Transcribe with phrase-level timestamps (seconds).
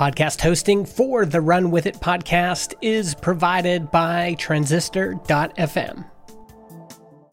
[0.00, 6.06] Podcast hosting for the Run With It podcast is provided by Transistor.fm.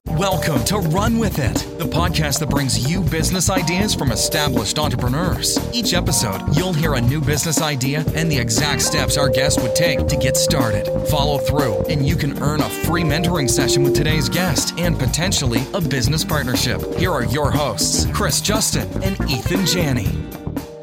[0.08, 5.58] Welcome to Run With It, the podcast that brings you business ideas from established entrepreneurs.
[5.74, 9.74] Each episode, you'll hear a new business idea and the exact steps our guest would
[9.74, 10.90] take to get started.
[11.08, 15.62] Follow through, and you can earn a free mentoring session with today's guest and potentially
[15.74, 16.81] a business partnership.
[16.95, 20.09] Here are your hosts, Chris Justin and Ethan Janney.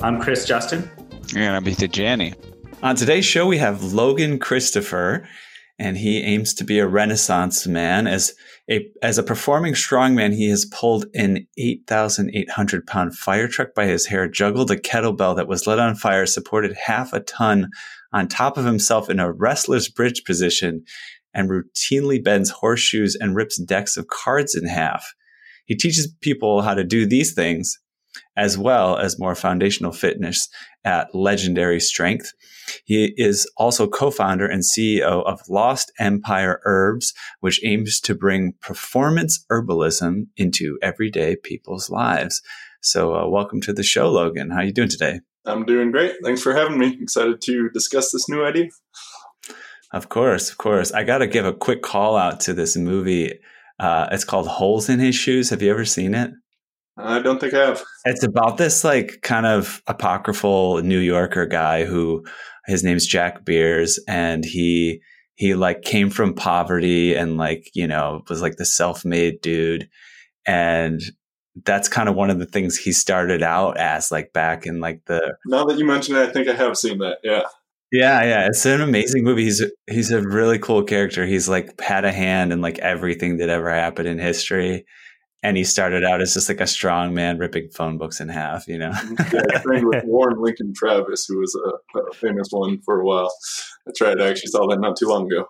[0.03, 0.91] I'm Chris Justin.
[1.33, 2.35] And I'm the Janney.
[2.83, 5.27] On today's show, we have Logan Christopher,
[5.79, 8.35] and he aims to be a Renaissance man as
[8.71, 14.07] a, as a performing strongman, he has pulled an 8,800 pound fire truck by his
[14.07, 17.71] hair, juggled a kettlebell that was lit on fire, supported half a ton
[18.13, 20.85] on top of himself in a wrestler's bridge position,
[21.35, 25.15] and routinely bends horseshoes and rips decks of cards in half.
[25.67, 27.79] He teaches people how to do these things
[28.37, 30.49] as well as more foundational fitness
[30.85, 32.33] at legendary strength.
[32.85, 39.45] He is also co-founder and CEO of Lost Empire Herbs, which aims to bring performance
[39.51, 42.43] herbalism into everyday people's lives.
[42.81, 44.51] So, uh, welcome to the show, Logan.
[44.51, 45.21] How are you doing today?
[45.47, 46.17] I'm doing great.
[46.23, 46.99] Thanks for having me.
[47.01, 48.69] Excited to discuss this new idea.
[49.93, 50.91] Of course, of course.
[50.93, 53.39] I got to give a quick call out to this movie.
[53.79, 55.51] Uh, it's called Holes in His Shoes.
[55.51, 56.33] Have you ever seen it?
[56.97, 57.83] I don't think I have.
[58.05, 62.25] It's about this like kind of apocryphal New Yorker guy who
[62.67, 65.01] his name's Jack Beers and he
[65.35, 69.89] he like came from poverty and like, you know, was like the self-made dude
[70.47, 71.01] and
[71.65, 75.05] that's kind of one of the things he started out as like back in like
[75.07, 77.19] the Now that you mention it, I think I have seen that.
[77.25, 77.43] Yeah.
[77.93, 79.45] Yeah, yeah, it's an amazing movie.
[79.45, 81.27] He's he's a really cool character.
[81.27, 84.85] He's like had a hand in like everything that ever happened in history
[85.45, 88.67] and he started out as just like a strong man ripping phone books in half,
[88.67, 88.93] you know.
[89.33, 93.05] yeah, I trained with Warren Lincoln Travis, who was a, a, famous one for a
[93.05, 93.31] while.
[93.85, 94.19] That's right.
[94.19, 95.47] I actually saw that not too long ago.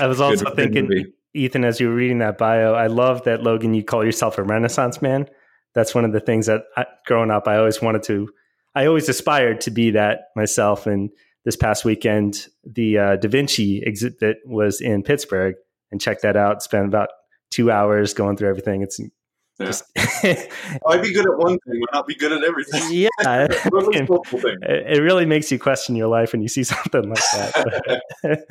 [0.00, 3.22] I was also good, thinking, good Ethan, as you were reading that bio, I love
[3.22, 3.72] that Logan.
[3.72, 5.28] You call yourself a Renaissance man.
[5.76, 8.28] That's one of the things that I, growing up, I always wanted to.
[8.74, 10.88] I always aspired to be that myself.
[10.88, 11.10] And
[11.44, 15.54] this past weekend, the uh, Da Vinci exhibit was in Pittsburgh,
[15.92, 16.64] and check that out.
[16.64, 17.08] Spent about
[17.52, 18.82] two hours going through everything.
[18.82, 19.66] It's yeah.
[19.66, 22.82] just I'd be good at one thing, but not be good at everything.
[22.90, 28.46] Yeah, it, it really makes you question your life when you see something like that.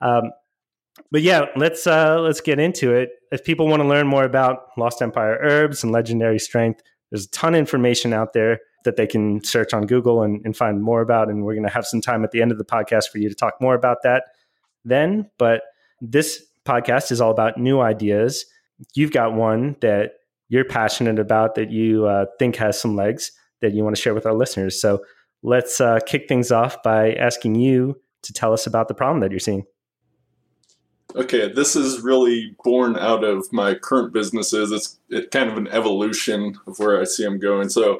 [0.00, 0.30] um,
[1.10, 3.10] but yeah, let's uh, let's get into it.
[3.32, 7.30] If people want to learn more about Lost Empire herbs and legendary strength, there's a
[7.30, 11.00] ton of information out there that they can search on Google and, and find more
[11.00, 11.28] about.
[11.28, 13.28] And we're going to have some time at the end of the podcast for you
[13.28, 14.24] to talk more about that
[14.84, 15.30] then.
[15.38, 15.62] But
[16.00, 18.44] this podcast is all about new ideas.
[18.94, 20.12] You've got one that
[20.48, 24.14] you're passionate about that you uh, think has some legs that you want to share
[24.14, 24.80] with our listeners.
[24.80, 25.02] So
[25.42, 29.30] let's uh, kick things off by asking you to tell us about the problem that
[29.30, 29.64] you're seeing.
[31.16, 34.70] Okay, this is really born out of my current businesses.
[34.70, 37.70] It's it, kind of an evolution of where I see them going.
[37.70, 37.98] So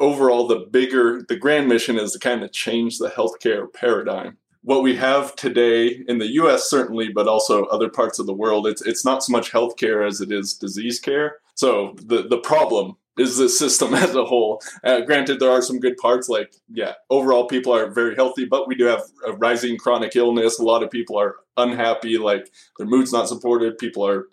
[0.00, 4.82] overall, the bigger, the grand mission is to kind of change the healthcare paradigm what
[4.82, 8.82] we have today in the US certainly, but also other parts of the world, it's
[8.82, 11.36] it's not so much healthcare as it is disease care.
[11.54, 14.62] So the the problem is the system as a whole.
[14.84, 18.68] Uh, granted, there are some good parts, like yeah, overall people are very healthy, but
[18.68, 20.58] we do have a rising chronic illness.
[20.58, 23.78] A lot of people are unhappy, like their mood's not supported.
[23.78, 24.28] People are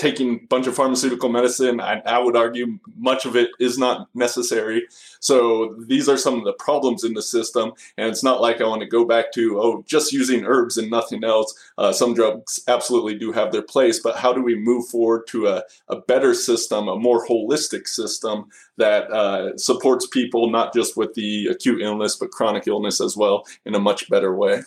[0.00, 1.78] taking a bunch of pharmaceutical medicine.
[1.78, 4.86] I, I, would argue much of it is not necessary.
[5.20, 7.72] So these are some of the problems in the system.
[7.98, 10.90] And it's not like I want to go back to, oh, just using herbs and
[10.90, 11.54] nothing else.
[11.76, 15.48] Uh, some drugs absolutely do have their place, but how do we move forward to
[15.48, 18.46] a, a better system, a more holistic system
[18.78, 23.44] that uh, supports people not just with the acute illness, but chronic illness as well
[23.66, 24.62] in a much better way?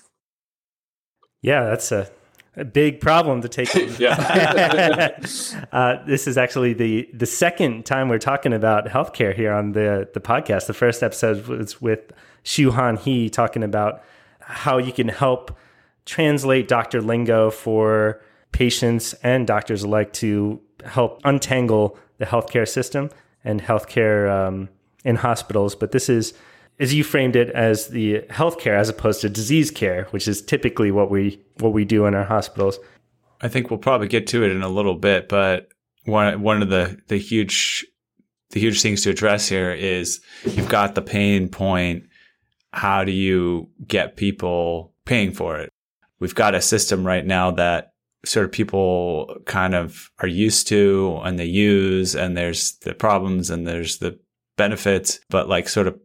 [1.41, 2.07] Yeah, that's a
[2.55, 3.73] a big problem to take.
[3.99, 5.17] yeah.
[5.71, 10.07] uh, this is actually the the second time we're talking about healthcare here on the
[10.13, 10.67] the podcast.
[10.67, 12.11] The first episode was with
[12.43, 14.03] Shu Han He talking about
[14.39, 15.57] how you can help
[16.05, 18.21] translate doctor lingo for
[18.51, 23.09] patients and doctors alike to help untangle the healthcare system
[23.43, 24.69] and healthcare um,
[25.03, 25.75] in hospitals.
[25.75, 26.33] But this is
[26.79, 30.91] as you framed it as the healthcare as opposed to disease care, which is typically
[30.91, 32.79] what we what we do in our hospitals.
[33.41, 35.67] I think we'll probably get to it in a little bit, but
[36.05, 37.85] one one of the the huge
[38.51, 42.03] the huge things to address here is you've got the pain point.
[42.71, 45.69] How do you get people paying for it?
[46.19, 47.93] We've got a system right now that
[48.25, 53.49] sort of people kind of are used to and they use, and there's the problems
[53.49, 54.19] and there's the
[54.57, 55.99] benefits, but like sort of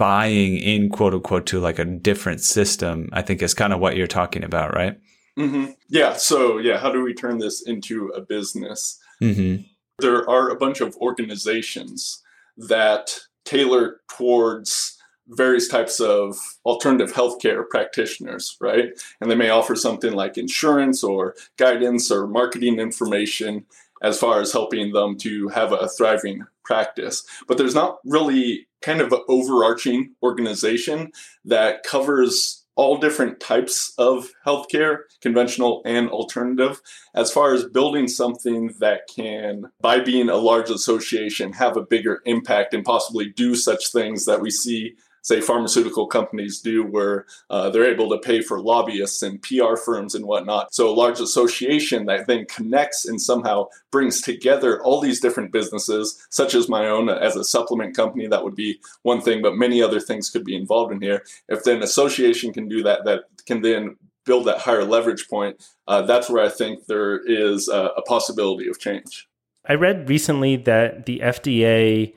[0.00, 3.96] buying in quote unquote to like a different system, I think is kind of what
[3.96, 4.98] you're talking about, right?
[5.38, 5.72] Mm-hmm.
[5.90, 6.14] Yeah.
[6.14, 8.98] So, yeah, how do we turn this into a business?
[9.22, 9.64] Mm-hmm.
[9.98, 12.22] There are a bunch of organizations
[12.56, 14.96] that tailor towards
[15.28, 18.98] various types of alternative healthcare practitioners, right?
[19.20, 23.66] And they may offer something like insurance or guidance or marketing information
[24.02, 27.22] as far as helping them to have a thriving practice.
[27.46, 31.12] But there's not really kind of an overarching organization
[31.44, 36.80] that covers all different types of healthcare, conventional and alternative,
[37.14, 42.22] as far as building something that can, by being a large association, have a bigger
[42.24, 47.70] impact and possibly do such things that we see say pharmaceutical companies do where uh,
[47.70, 50.72] they're able to pay for lobbyists and pr firms and whatnot.
[50.74, 56.26] So a large association that then connects and somehow brings together all these different businesses
[56.30, 59.82] such as my own as a supplement company that would be one thing but many
[59.82, 61.24] other things could be involved in here.
[61.48, 66.02] If then association can do that that can then build that higher leverage point uh,
[66.02, 69.28] that's where i think there is a, a possibility of change.
[69.66, 72.14] I read recently that the fda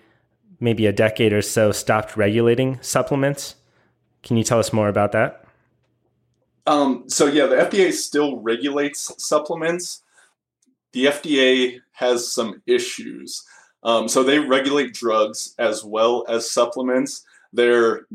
[0.63, 3.55] maybe a decade or so stopped regulating supplements.
[4.23, 5.45] Can you tell us more about that?
[6.65, 10.01] Um, so, yeah, the FDA still regulates supplements.
[10.93, 13.43] The FDA has some issues.
[13.83, 17.25] Um, so, they regulate drugs as well as supplements.
[17.51, 18.07] They're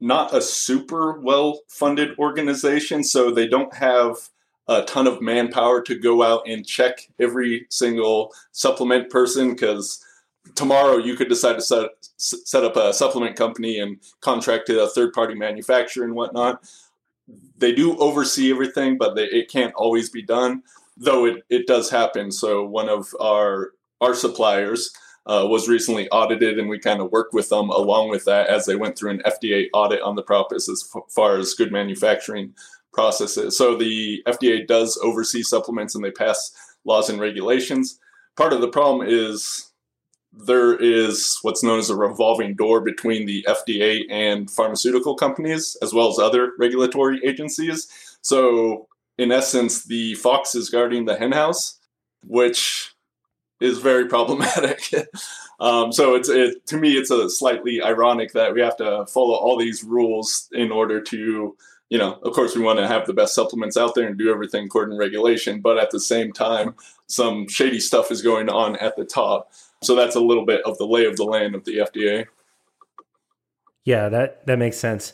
[0.00, 4.16] not a super well funded organization, so they don't have
[4.68, 10.02] a ton of manpower to go out and check every single supplement person because
[10.54, 14.88] tomorrow you could decide to set, set up a supplement company and contract to a
[14.88, 16.62] third party manufacturer and whatnot.
[17.58, 20.62] They do oversee everything, but they, it can't always be done,
[20.96, 22.32] though it, it does happen.
[22.32, 24.92] So one of our our suppliers
[25.26, 28.66] uh, was recently audited, and we kind of worked with them along with that as
[28.66, 32.52] they went through an FDA audit on the process as far as good manufacturing
[32.92, 33.56] processes.
[33.56, 36.52] So the FDA does oversee supplements, and they pass
[36.84, 38.00] laws and regulations.
[38.36, 39.71] Part of the problem is
[40.32, 45.92] there is what's known as a revolving door between the FDA and pharmaceutical companies, as
[45.92, 48.16] well as other regulatory agencies.
[48.22, 48.88] So,
[49.18, 51.78] in essence, the fox is guarding the henhouse,
[52.26, 52.94] which
[53.60, 54.90] is very problematic.
[55.60, 59.34] um, so, it's it, to me, it's a slightly ironic that we have to follow
[59.34, 61.54] all these rules in order to,
[61.90, 64.32] you know, of course, we want to have the best supplements out there and do
[64.32, 66.74] everything according to regulation, but at the same time,
[67.06, 69.52] some shady stuff is going on at the top.
[69.82, 72.26] So that's a little bit of the lay of the land of the FDA.
[73.84, 75.12] Yeah, that that makes sense.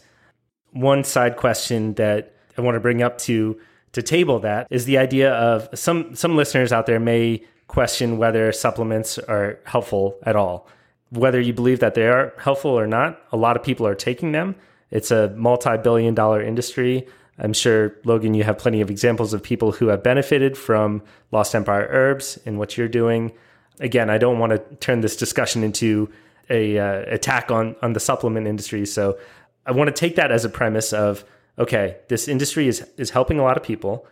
[0.73, 3.59] One side question that I want to bring up to
[3.93, 8.53] to table that is the idea of some some listeners out there may question whether
[8.53, 10.69] supplements are helpful at all.
[11.11, 14.33] Whether you believe that they are helpful or not, a lot of people are taking
[14.33, 14.55] them.
[14.91, 17.07] It's a multi-billion dollar industry.
[17.39, 21.55] I'm sure Logan you have plenty of examples of people who have benefited from Lost
[21.55, 23.33] Empire herbs and what you're doing
[23.81, 26.11] again, I don't want to turn this discussion into
[26.51, 28.87] a uh, attack on on the supplement industry.
[28.87, 29.19] So
[29.67, 31.25] I want to take that as a premise of
[31.59, 34.07] okay, this industry is is helping a lot of people,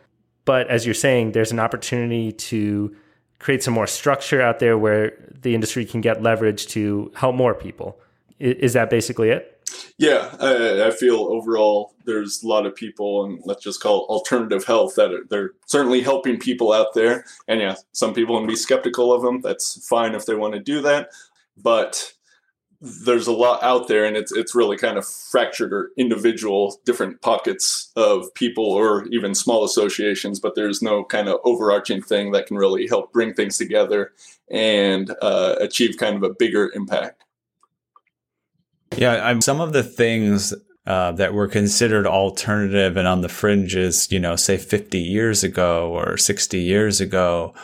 [0.44, 2.94] but as you're saying, there's an opportunity to
[3.38, 7.54] create some more structure out there where the industry can get leverage to help more
[7.54, 7.98] people.
[8.38, 9.55] Is that basically it?
[9.98, 14.66] Yeah, I, I, feel overall there's a lot of people, and let's just call alternative
[14.66, 17.24] health, that are, they're certainly helping people out there.
[17.48, 19.40] And yeah, some people can be skeptical of them.
[19.40, 21.08] That's fine if they want to do that.
[21.56, 22.12] But
[22.82, 27.22] there's a lot out there, and it's it's really kind of fractured or individual different
[27.22, 30.38] pockets of people, or even small associations.
[30.40, 34.12] But there's no kind of overarching thing that can really help bring things together
[34.50, 37.24] and uh, achieve kind of a bigger impact.
[38.96, 40.54] Yeah, I'm, some of the things
[40.86, 45.90] uh, that were considered alternative and on the fringes, you know, say 50 years ago
[45.90, 47.54] or 60 years ago,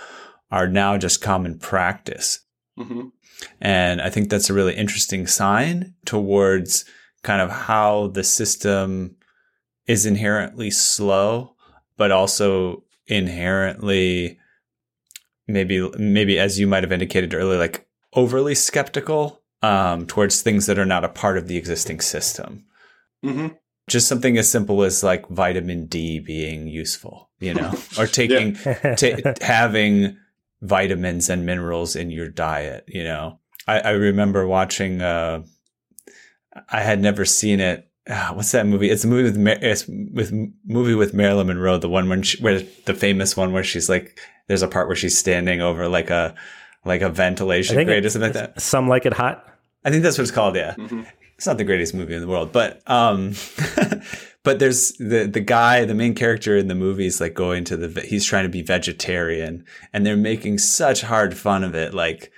[0.50, 2.41] are now just common practice.
[2.79, 3.09] Mm-hmm.
[3.61, 6.85] And I think that's a really interesting sign towards
[7.23, 9.17] kind of how the system
[9.87, 11.55] is inherently slow,
[11.97, 14.38] but also inherently
[15.49, 20.78] maybe maybe as you might have indicated earlier, like overly skeptical um, towards things that
[20.78, 22.64] are not a part of the existing system.
[23.25, 23.49] Mm-hmm.
[23.88, 28.54] Just something as simple as like vitamin D being useful, you know, or taking,
[28.97, 30.16] ta- having
[30.61, 33.38] vitamins and minerals in your diet, you know.
[33.66, 35.42] I, I remember watching, uh,
[36.69, 37.88] I had never seen it.
[38.09, 38.90] Uh, what's that movie?
[38.90, 40.33] It's a movie with it's with
[40.66, 44.19] movie with Marilyn Monroe, the one when she, where the famous one where she's like,
[44.49, 46.35] there's a part where she's standing over like a
[46.85, 48.61] like a ventilation grate or something like that.
[48.61, 49.51] Some like it hot.
[49.84, 50.56] I think that's what it's called.
[50.56, 50.74] Yeah.
[50.74, 51.02] Mm-hmm.
[51.36, 53.34] it's not the greatest movie in the world, but um,
[54.44, 57.76] but there's the the guy, the main character in the movie is like going to
[57.76, 62.32] the he's trying to be vegetarian, and they're making such hard fun of it, like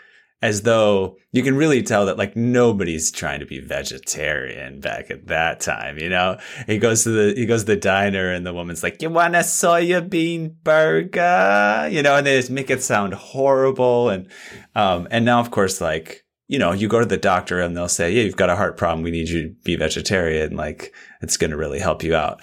[0.44, 5.26] as though you can really tell that like nobody's trying to be vegetarian back at
[5.28, 6.38] that time, you know?
[6.66, 9.34] He goes to the he goes to the diner and the woman's like, You want
[9.34, 11.88] a soya bean burger?
[11.90, 14.28] You know, and they just make it sound horrible and
[14.74, 17.88] um and now of course like you know, you go to the doctor and they'll
[17.88, 21.36] say, Yeah, you've got a heart problem, we need you to be vegetarian, like it's
[21.36, 22.40] gonna really help you out.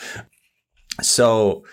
[1.02, 1.64] So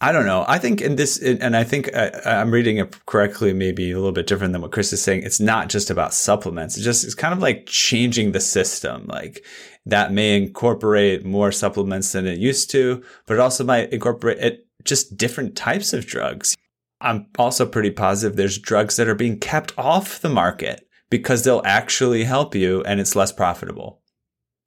[0.00, 0.44] I don't know.
[0.46, 3.96] I think in this, and I think uh, I, am reading it correctly, maybe a
[3.96, 5.22] little bit different than what Chris is saying.
[5.22, 6.76] It's not just about supplements.
[6.76, 9.06] It's just, it's kind of like changing the system.
[9.06, 9.46] Like
[9.86, 14.66] that may incorporate more supplements than it used to, but it also might incorporate it,
[14.84, 16.54] just different types of drugs.
[17.00, 21.62] I'm also pretty positive there's drugs that are being kept off the market because they'll
[21.64, 24.00] actually help you and it's less profitable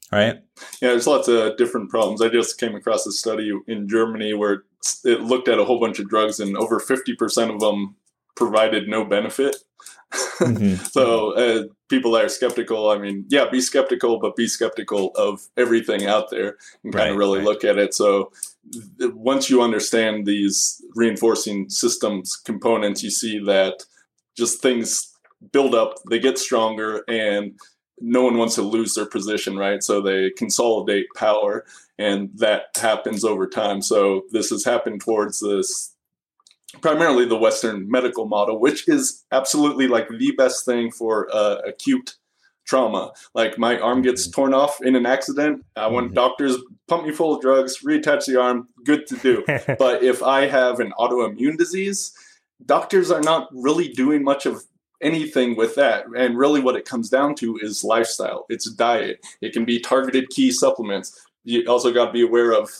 [0.09, 0.35] right?
[0.81, 2.21] Yeah, there's lots of different problems.
[2.21, 4.63] I just came across a study in Germany where
[5.03, 7.97] it looked at a whole bunch of drugs, and over 50% of them
[8.37, 9.57] provided no benefit.
[10.13, 10.75] Mm-hmm.
[10.91, 15.41] so uh, people that are skeptical, I mean, yeah, be skeptical, but be skeptical of
[15.57, 17.45] everything out there and kind right, of really right.
[17.45, 17.93] look at it.
[17.93, 18.31] So
[18.99, 23.83] once you understand these reinforcing systems components, you see that
[24.37, 25.16] just things
[25.51, 27.59] build up, they get stronger, and
[27.99, 29.83] no one wants to lose their position, right?
[29.83, 31.65] So they consolidate power,
[31.97, 33.81] and that happens over time.
[33.81, 35.93] So this has happened towards this
[36.81, 42.15] primarily the Western medical model, which is absolutely like the best thing for uh, acute
[42.65, 43.13] trauma.
[43.33, 44.41] Like my arm gets mm-hmm.
[44.41, 45.65] torn off in an accident.
[45.75, 46.15] I want mm-hmm.
[46.15, 49.43] doctors pump me full of drugs, reattach the arm, good to do.
[49.79, 52.13] but if I have an autoimmune disease,
[52.65, 54.63] doctors are not really doing much of
[55.01, 56.05] anything with that.
[56.15, 58.45] And really, what it comes down to is lifestyle.
[58.49, 59.25] It's diet.
[59.41, 61.27] It can be targeted key supplements.
[61.43, 62.71] You also got to be aware of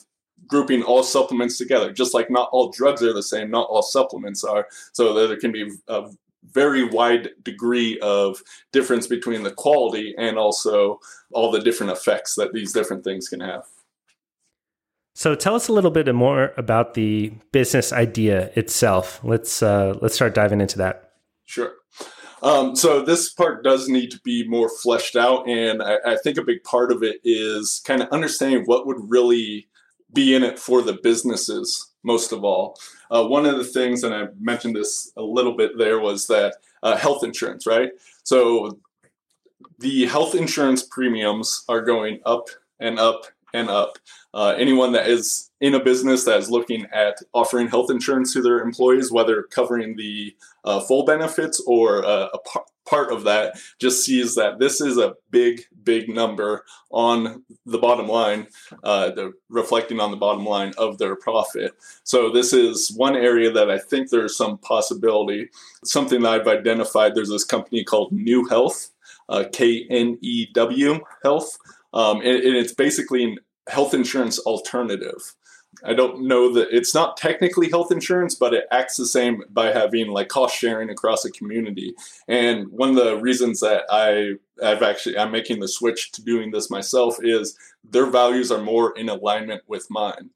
[0.47, 1.91] grouping all supplements together.
[1.91, 4.67] Just like not all drugs are the same, not all supplements are.
[4.93, 6.09] So there can be a
[6.51, 10.99] very wide degree of difference between the quality and also
[11.33, 13.63] all the different effects that these different things can have.
[15.15, 19.19] So tell us a little bit more about the business idea itself.
[19.23, 21.13] Let's uh, let's start diving into that.
[21.45, 21.73] Sure.
[22.43, 26.37] Um, so this part does need to be more fleshed out, and I, I think
[26.37, 29.67] a big part of it is kind of understanding what would really
[30.13, 31.91] be in it for the businesses.
[32.03, 32.79] Most of all,
[33.11, 36.55] uh, one of the things, and I mentioned this a little bit there, was that
[36.83, 37.89] uh, health insurance, right?
[38.23, 38.79] So
[39.79, 42.47] the health insurance premiums are going up
[42.79, 43.25] and up
[43.57, 43.97] and up.
[44.33, 48.41] Uh, anyone that is in a business that is looking at offering health insurance to
[48.41, 53.59] their employees, whether covering the uh, full benefits or uh, a par- part of that,
[53.79, 58.47] just sees that this is a big, big number on the bottom line,
[58.83, 61.73] uh, the, reflecting on the bottom line of their profit.
[62.03, 65.49] So this is one area that I think there's some possibility.
[65.83, 67.15] Something that I've identified.
[67.15, 68.91] There's this company called Knew Health,
[69.29, 71.57] uh, K N E W Health.
[71.93, 73.37] Um, and, and, it's basically an
[73.67, 75.35] health insurance alternative.
[75.83, 79.67] I don't know that it's not technically health insurance, but it acts the same by
[79.67, 81.93] having like cost sharing across a community.
[82.27, 86.51] And one of the reasons that I I've actually I'm making the switch to doing
[86.51, 90.31] this myself is their values are more in alignment with mine.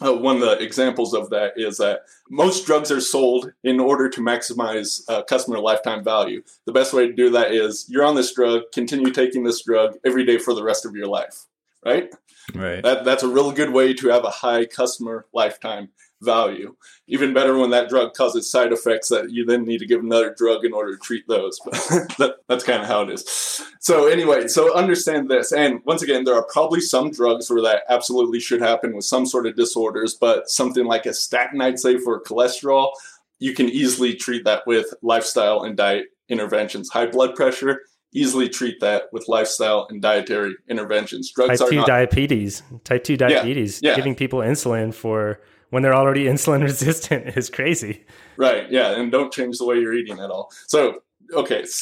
[0.00, 4.08] Uh, one of the examples of that is that most drugs are sold in order
[4.08, 6.40] to maximize uh, customer lifetime value.
[6.66, 9.96] The best way to do that is you're on this drug, continue taking this drug
[10.04, 11.46] every day for the rest of your life,
[11.84, 12.10] right?
[12.54, 12.82] Right.
[12.82, 16.74] That that's a really good way to have a high customer lifetime value.
[17.06, 20.34] Even better when that drug causes side effects that you then need to give another
[20.36, 21.60] drug in order to treat those.
[21.64, 21.72] But
[22.18, 23.62] that, that's kind of how it is.
[23.80, 25.52] So anyway, so understand this.
[25.52, 29.26] And once again, there are probably some drugs where that absolutely should happen with some
[29.26, 32.90] sort of disorders, but something like a statin, I'd say for cholesterol,
[33.38, 36.90] you can easily treat that with lifestyle and diet interventions.
[36.90, 41.30] High blood pressure, easily treat that with lifestyle and dietary interventions.
[41.32, 43.96] Drugs type 2 not- diabetes, type 2 diabetes, yeah, yeah.
[43.96, 48.04] giving people insulin for when they're already insulin resistant is crazy.
[48.36, 48.70] Right.
[48.70, 48.98] Yeah.
[48.98, 50.50] And don't change the way you're eating at all.
[50.66, 51.64] So, okay.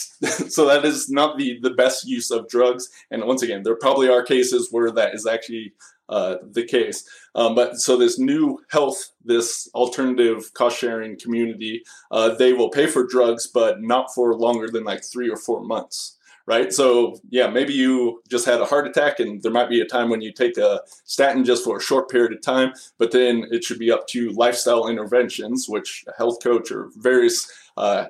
[0.49, 2.89] So that is not the, the best use of drugs.
[3.11, 5.73] And once again, there probably are cases where that is actually
[6.09, 7.09] uh, the case.
[7.35, 12.87] Um, but so this Knew Health, this alternative cost sharing community, uh, they will pay
[12.87, 16.16] for drugs, but not for longer than like three or four months
[16.47, 16.73] right?
[16.73, 20.09] So, yeah, maybe you just had a heart attack, and there might be a time
[20.09, 23.65] when you take a statin just for a short period of time, but then it
[23.65, 28.07] should be up to lifestyle interventions, which a health coach or various uh,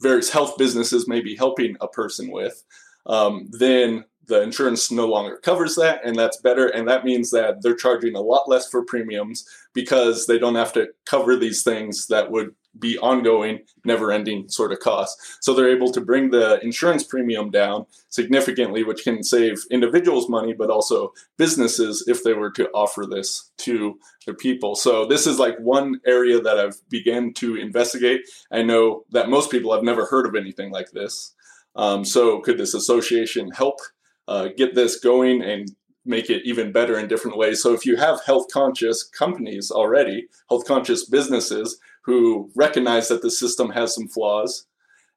[0.00, 2.64] various health businesses may be helping a person with.
[3.06, 7.60] Um, then the insurance no longer covers that and that's better and that means that
[7.60, 9.44] they're charging a lot less for premiums
[9.74, 14.72] because they don't have to cover these things that would be ongoing never ending sort
[14.72, 15.38] of costs.
[15.40, 20.52] So they're able to bring the insurance premium down significantly which can save individuals money
[20.52, 24.76] but also businesses if they were to offer this to their people.
[24.76, 28.22] So this is like one area that i've began to investigate.
[28.50, 31.34] I know that most people have never heard of anything like this.
[31.76, 33.80] Um, so could this association help
[34.28, 35.70] uh, get this going and
[36.04, 37.62] make it even better in different ways.
[37.62, 43.30] So if you have health conscious companies already, health conscious businesses who recognize that the
[43.30, 44.66] system has some flaws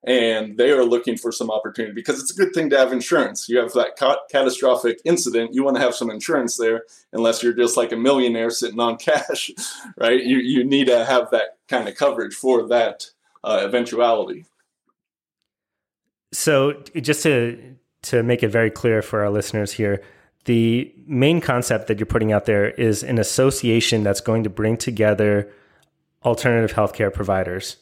[0.06, 3.48] and they are looking for some opportunity because it's a good thing to have insurance.
[3.48, 7.54] You have that ca- catastrophic incident, you want to have some insurance there unless you're
[7.54, 9.52] just like a millionaire sitting on cash,
[9.98, 10.22] right?
[10.22, 13.08] You you need to have that kind of coverage for that
[13.44, 14.46] uh, eventuality.
[16.34, 20.04] So just to to make it very clear for our listeners here,
[20.46, 24.76] the main concept that you're putting out there is an association that's going to bring
[24.76, 25.50] together
[26.26, 27.78] alternative healthcare providers.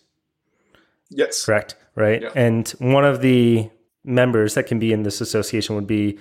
[1.09, 1.45] Yes.
[1.45, 1.75] Correct.
[1.95, 2.21] Right.
[2.21, 2.31] Yeah.
[2.35, 3.69] And one of the
[4.03, 6.17] members that can be in this association would be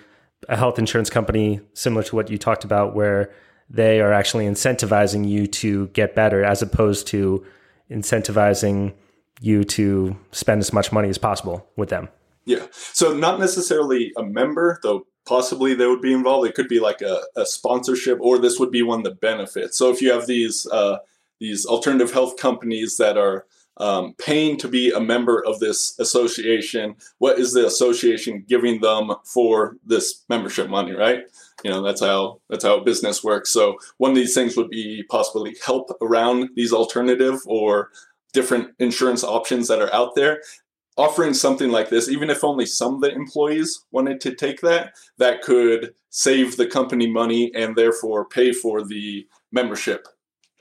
[0.48, 3.32] a health insurance company, similar to what you talked about, where
[3.68, 7.44] they are actually incentivizing you to get better as opposed to
[7.90, 8.92] incentivizing
[9.40, 12.08] you to spend as much money as possible with them.
[12.44, 12.66] Yeah.
[12.72, 16.48] So not necessarily a member, though possibly they would be involved.
[16.48, 19.78] It could be like a, a sponsorship, or this would be one of the benefits.
[19.78, 20.98] So if you have these uh,
[21.40, 23.46] these alternative health companies that are
[23.78, 29.10] um, paying to be a member of this association, what is the association giving them
[29.24, 30.92] for this membership money?
[30.92, 31.22] Right.
[31.64, 33.50] You know that's how that's how business works.
[33.50, 37.90] So one of these things would be possibly help around these alternative or
[38.32, 40.40] different insurance options that are out there
[40.96, 44.94] offering something like this, even if only some of the employees wanted to take that,
[45.16, 50.06] that could save the company money and therefore pay for the membership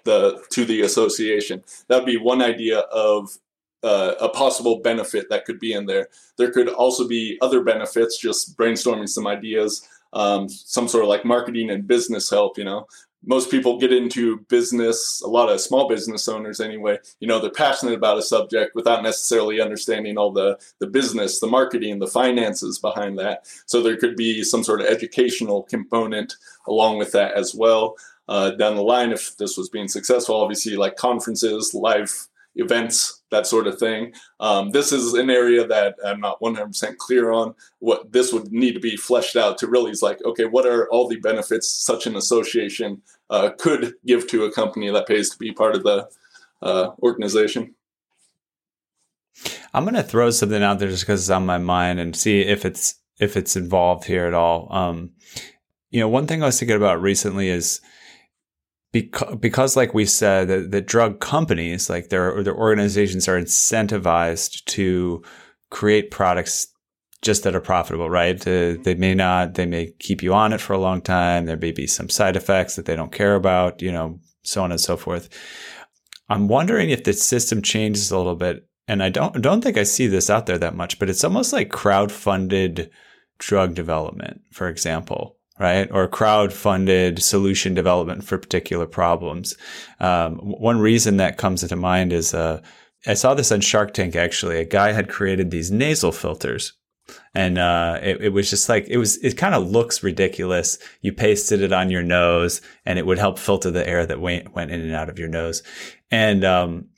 [0.09, 1.63] the to the association.
[1.87, 3.37] That would be one idea of
[3.83, 6.09] uh, a possible benefit that could be in there.
[6.37, 11.25] There could also be other benefits, just brainstorming some ideas, um, some sort of like
[11.25, 12.57] marketing and business help.
[12.57, 12.87] You know,
[13.25, 17.51] most people get into business, a lot of small business owners anyway, you know, they're
[17.51, 22.79] passionate about a subject without necessarily understanding all the, the business, the marketing, the finances
[22.79, 23.45] behind that.
[23.65, 26.35] So there could be some sort of educational component
[26.67, 27.95] along with that as well.
[28.29, 33.47] Uh, down the line, if this was being successful, obviously like conferences, live events, that
[33.47, 34.13] sort of thing.
[34.39, 37.55] Um, this is an area that I'm not 100% clear on.
[37.79, 40.87] What this would need to be fleshed out to really is like, okay, what are
[40.91, 45.37] all the benefits such an association uh, could give to a company that pays to
[45.39, 46.07] be part of the
[46.61, 47.73] uh, organization?
[49.73, 52.41] I'm going to throw something out there just because it's on my mind and see
[52.41, 54.67] if it's if it's involved here at all.
[54.71, 55.13] Um,
[55.89, 57.81] you know, one thing I was thinking about recently is
[58.91, 64.65] because, because like we said, the, the drug companies, like their, their organizations are incentivized
[64.65, 65.23] to
[65.69, 66.67] create products
[67.21, 68.39] just that are profitable, right?
[68.41, 71.45] Uh, they may not, they may keep you on it for a long time.
[71.45, 74.71] There may be some side effects that they don't care about, you know, so on
[74.71, 75.29] and so forth.
[76.29, 78.65] I'm wondering if the system changes a little bit.
[78.87, 81.53] And I don't, don't think I see this out there that much, but it's almost
[81.53, 82.89] like crowd-funded
[83.37, 85.91] drug development, for example right?
[85.91, 89.55] Or crowd funded solution development for particular problems.
[89.99, 92.61] Um, one reason that comes into mind is uh,
[93.05, 94.57] I saw this on Shark Tank actually.
[94.57, 96.73] A guy had created these nasal filters.
[97.33, 99.17] And uh, it, it, was just like it was.
[99.23, 100.77] It kind of looks ridiculous.
[101.01, 104.53] You pasted it on your nose, and it would help filter the air that went
[104.53, 105.63] went in and out of your nose.
[106.11, 106.89] And um,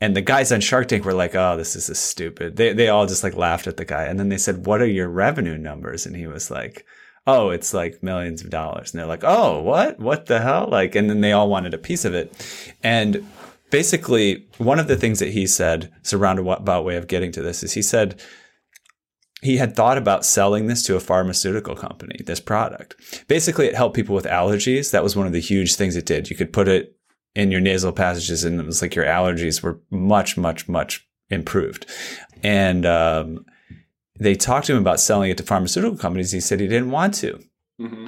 [0.00, 3.06] and the guys on Shark Tank were like, "Oh, this is stupid." They they all
[3.06, 6.06] just like laughed at the guy, and then they said, "What are your revenue numbers?"
[6.06, 6.86] And he was like,
[7.26, 8.92] oh, it's like millions of dollars.
[8.92, 9.98] And they're like, oh, what?
[9.98, 10.68] What the hell?
[10.70, 12.32] Like, and then they all wanted a piece of it.
[12.82, 13.26] And
[13.70, 17.62] basically, one of the things that he said, surrounded about way of getting to this,
[17.62, 18.20] is he said
[19.42, 22.96] he had thought about selling this to a pharmaceutical company, this product.
[23.28, 24.90] Basically, it helped people with allergies.
[24.90, 26.30] That was one of the huge things it did.
[26.30, 26.96] You could put it
[27.34, 31.86] in your nasal passages, and it was like your allergies were much, much, much improved.
[32.42, 33.44] And um,
[34.20, 36.30] they talked to him about selling it to pharmaceutical companies.
[36.30, 37.42] He said he didn't want to.
[37.80, 38.06] Mm-hmm.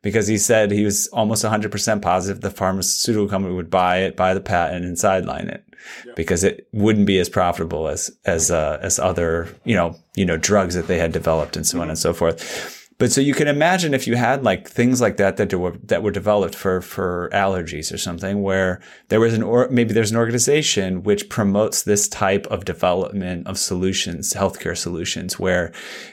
[0.00, 4.32] Because he said he was almost 100% positive the pharmaceutical company would buy it, buy
[4.32, 5.64] the patent, and sideline it,
[6.06, 6.12] yeah.
[6.14, 10.36] because it wouldn't be as profitable as as uh, as other you know you know
[10.36, 11.82] drugs that they had developed and so mm-hmm.
[11.82, 12.81] on and so forth.
[13.02, 16.04] But so you can imagine if you had like things like that that were that
[16.04, 20.16] were developed for for allergies or something, where there was an or maybe there's an
[20.16, 25.72] organization which promotes this type of development of solutions, healthcare solutions, where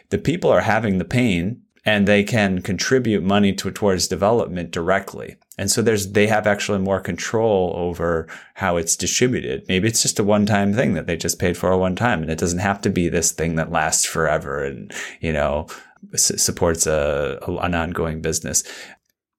[0.09, 5.37] the people are having the pain and they can contribute money to, towards development directly.
[5.57, 9.65] And so there's, they have actually more control over how it's distributed.
[9.67, 12.21] Maybe it's just a one time thing that they just paid for a one time
[12.21, 15.67] and it doesn't have to be this thing that lasts forever and, you know,
[16.13, 18.63] s- supports a, a, an ongoing business.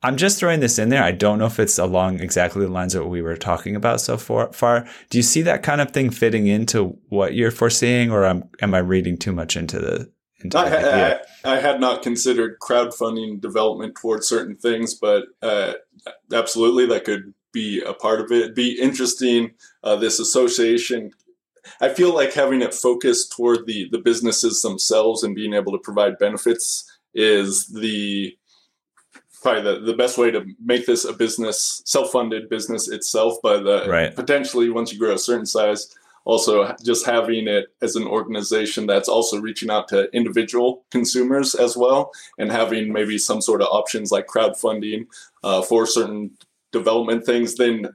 [0.02, 1.02] I'm just throwing this in there.
[1.02, 4.00] I don't know if it's along exactly the lines of what we were talking about
[4.00, 4.50] so far.
[4.52, 4.88] far.
[5.10, 8.74] Do you see that kind of thing fitting into what you're foreseeing, or am, am
[8.74, 10.10] I reading too much into the?
[10.42, 15.74] Into I, the I, I, had not considered crowdfunding development towards certain things, but uh,
[16.32, 18.38] absolutely, that could be a part of it.
[18.38, 19.50] It'd be interesting.
[19.84, 21.10] Uh, this association
[21.80, 25.78] I feel like having it focused toward the the businesses themselves and being able to
[25.78, 28.36] provide benefits is the
[29.42, 33.34] probably the, the best way to make this a business, self-funded business itself.
[33.42, 34.14] But uh, right.
[34.14, 39.08] potentially, once you grow a certain size, also just having it as an organization that's
[39.08, 44.12] also reaching out to individual consumers as well, and having maybe some sort of options
[44.12, 45.06] like crowdfunding
[45.42, 46.30] uh, for certain
[46.72, 47.88] development things, then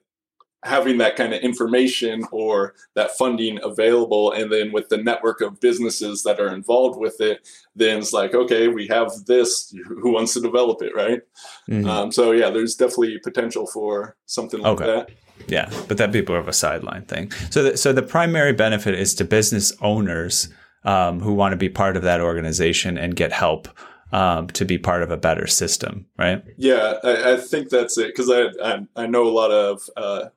[0.66, 5.60] having that kind of information or that funding available and then with the network of
[5.60, 10.34] businesses that are involved with it then it's like okay we have this who wants
[10.34, 11.22] to develop it right
[11.70, 11.88] mm-hmm.
[11.88, 14.86] um, so yeah there's definitely potential for something like okay.
[14.86, 15.10] that
[15.48, 18.96] yeah but that'd be more of a sideline thing so the, so the primary benefit
[18.96, 20.50] is to business owners
[20.84, 23.68] um, who want to be part of that organization and get help
[24.12, 26.44] um, to be part of a better system, right?
[26.58, 30.30] Yeah, I, I think that's it because I, I, I know a lot of uh,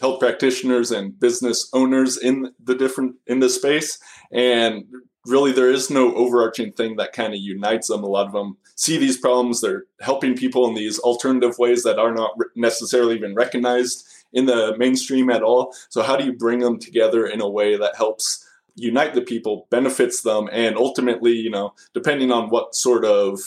[0.00, 3.98] health practitioners and business owners in the different in the space.
[4.32, 4.84] And
[5.26, 8.04] really there is no overarching thing that kind of unites them.
[8.04, 9.60] A lot of them see these problems.
[9.60, 14.76] They're helping people in these alternative ways that are not necessarily even recognized in the
[14.78, 15.74] mainstream at all.
[15.88, 19.66] So how do you bring them together in a way that helps unite the people
[19.70, 23.40] benefits them and ultimately you know depending on what sort of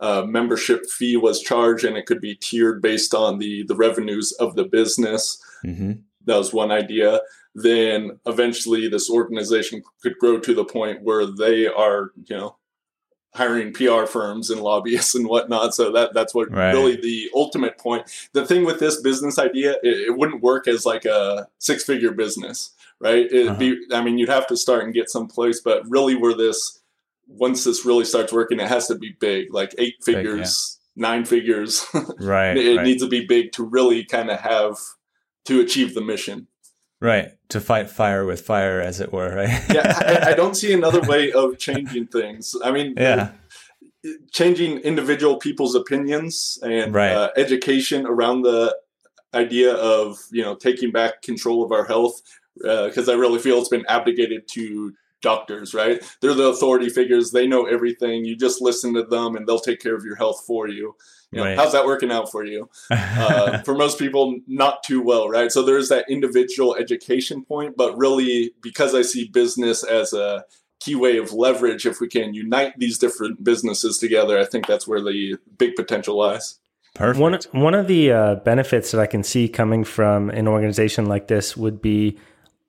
[0.00, 4.30] uh, membership fee was charged and it could be tiered based on the the revenues
[4.32, 5.92] of the business mm-hmm.
[6.24, 7.20] that was one idea
[7.54, 12.56] then eventually this organization could grow to the point where they are you know
[13.34, 16.72] hiring pr firms and lobbyists and whatnot so that that's what right.
[16.72, 20.86] really the ultimate point the thing with this business idea it, it wouldn't work as
[20.86, 23.58] like a six figure business right it'd uh-huh.
[23.58, 26.78] be i mean you'd have to start and get someplace but really where this
[27.28, 31.08] once this really starts working, it has to be big, like eight figures, big, yeah.
[31.08, 31.86] nine figures.
[32.20, 32.56] right.
[32.56, 32.84] it right.
[32.84, 34.76] needs to be big to really kind of have
[35.48, 36.46] to achieve the mission.
[37.00, 37.32] Right.
[37.48, 39.64] To fight fire with fire, as it were, right?
[39.70, 40.20] yeah.
[40.24, 42.54] I, I, don't see another way of changing things.
[42.62, 43.30] I mean, yeah.
[44.30, 47.12] changing individual people's opinions and right.
[47.12, 48.76] uh, education around the
[49.32, 52.20] idea of, you know, taking back control of our health.
[52.56, 56.02] Because uh, I really feel it's been abdicated to doctors, right?
[56.20, 57.30] They're the authority figures.
[57.30, 58.26] They know everything.
[58.26, 60.94] You just listen to them and they'll take care of your health for you.
[61.30, 61.58] You know, right.
[61.58, 62.70] How's that working out for you?
[62.90, 65.52] Uh, for most people, not too well, right?
[65.52, 70.44] So there's that individual education point, but really, because I see business as a
[70.80, 74.88] key way of leverage, if we can unite these different businesses together, I think that's
[74.88, 76.58] where the big potential lies.
[76.94, 77.20] Perfect.
[77.20, 81.28] One one of the uh, benefits that I can see coming from an organization like
[81.28, 82.18] this would be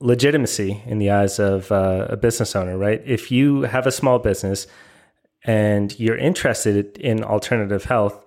[0.02, 3.02] legitimacy in the eyes of uh, a business owner, right?
[3.06, 4.67] If you have a small business
[5.45, 8.24] and you're interested in alternative health,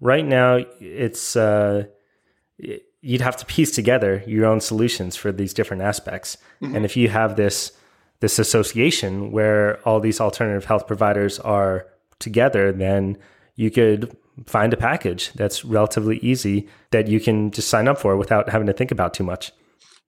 [0.00, 1.84] right now it's uh,
[3.00, 6.36] you'd have to piece together your own solutions for these different aspects.
[6.60, 6.76] Mm-hmm.
[6.76, 7.72] And if you have this
[8.20, 11.86] this association where all these alternative health providers are
[12.18, 13.18] together, then
[13.56, 18.16] you could find a package that's relatively easy that you can just sign up for
[18.16, 19.52] without having to think about too much.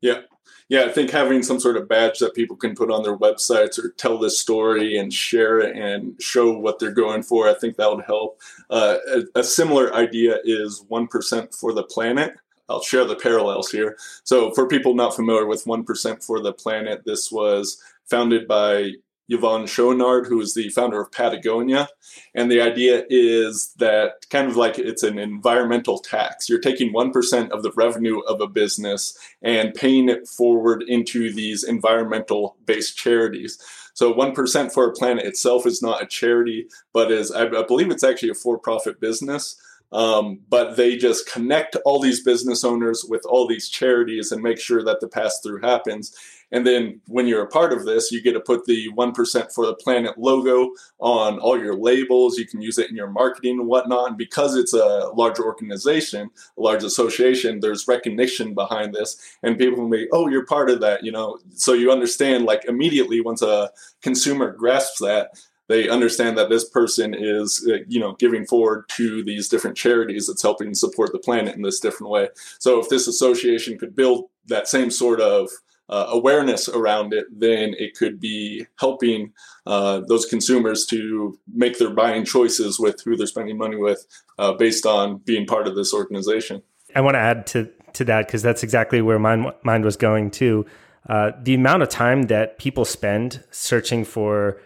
[0.01, 0.21] Yeah,
[0.69, 3.83] yeah, I think having some sort of badge that people can put on their websites
[3.83, 7.77] or tell this story and share it and show what they're going for, I think
[7.77, 8.41] that would help.
[8.69, 12.35] Uh, a, a similar idea is 1% for the planet.
[12.69, 13.97] I'll share the parallels here.
[14.25, 18.93] So, for people not familiar with 1% for the planet, this was founded by
[19.31, 21.89] Yvon Chouinard, who is the founder of Patagonia.
[22.35, 26.49] And the idea is that kind of like it's an environmental tax.
[26.49, 31.63] You're taking 1% of the revenue of a business and paying it forward into these
[31.65, 33.59] environmental based charities.
[33.95, 37.91] So 1% for a planet itself is not a charity, but is, I, I believe
[37.91, 39.61] it's actually a for profit business.
[39.91, 44.61] Um, but they just connect all these business owners with all these charities and make
[44.61, 46.15] sure that the pass through happens.
[46.51, 49.67] And then when you're a part of this, you get to put the 1% for
[49.67, 52.39] the planet logo on all your labels.
[52.39, 54.09] You can use it in your marketing and whatnot.
[54.09, 59.21] And because it's a large organization, a large association, there's recognition behind this.
[59.43, 61.39] And people will be, oh, you're part of that, you know.
[61.55, 63.71] So you understand, like, immediately once a
[64.03, 65.31] consumer grasps that,
[65.69, 70.27] they understand that this person is uh, you know giving forward to these different charities
[70.27, 74.31] that's helping support the planet in this different way so if this association could build
[74.47, 75.51] that same sort of
[75.89, 79.33] uh, awareness around it, then it could be helping
[79.67, 84.07] uh, those consumers to make their buying choices with who they're spending money with
[84.39, 86.63] uh, based on being part of this organization.
[86.95, 90.31] I want to add to to that because that's exactly where my mind was going
[90.31, 90.67] too.
[91.09, 94.61] Uh, the amount of time that people spend searching for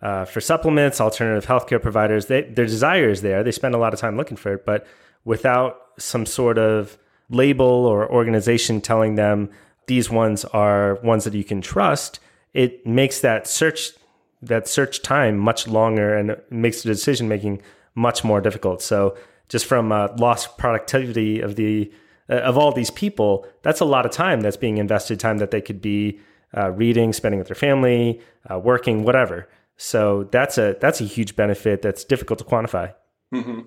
[0.00, 3.42] uh, for supplements, alternative healthcare providers, they, their desire is there.
[3.42, 4.86] They spend a lot of time looking for it, but
[5.24, 6.96] without some sort of
[7.30, 9.50] label or organization telling them
[9.88, 12.20] these ones are ones that you can trust,
[12.54, 13.92] it makes that search
[14.40, 17.60] that search time much longer and makes the decision making
[17.96, 18.80] much more difficult.
[18.80, 19.16] So
[19.48, 21.92] just from uh, lost productivity of the
[22.30, 25.50] uh, of all these people, that's a lot of time that's being invested, time that
[25.50, 26.20] they could be
[26.56, 28.20] uh, reading, spending with their family,
[28.50, 29.48] uh, working, whatever.
[29.76, 32.94] So that's a that's a huge benefit that's difficult to quantify.
[33.34, 33.60] Mm-hmm.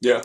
[0.00, 0.22] Yeah,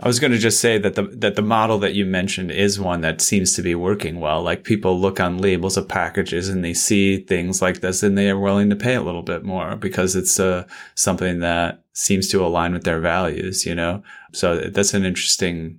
[0.00, 2.80] I was going to just say that the that the model that you mentioned is
[2.80, 4.42] one that seems to be working well.
[4.42, 8.28] Like people look on labels of packages and they see things like this, and they
[8.30, 12.44] are willing to pay a little bit more because it's uh, something that seems to
[12.44, 13.66] align with their values.
[13.66, 14.02] You know,
[14.32, 15.78] so that's an interesting,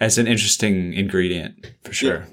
[0.00, 2.26] that's an interesting ingredient for sure.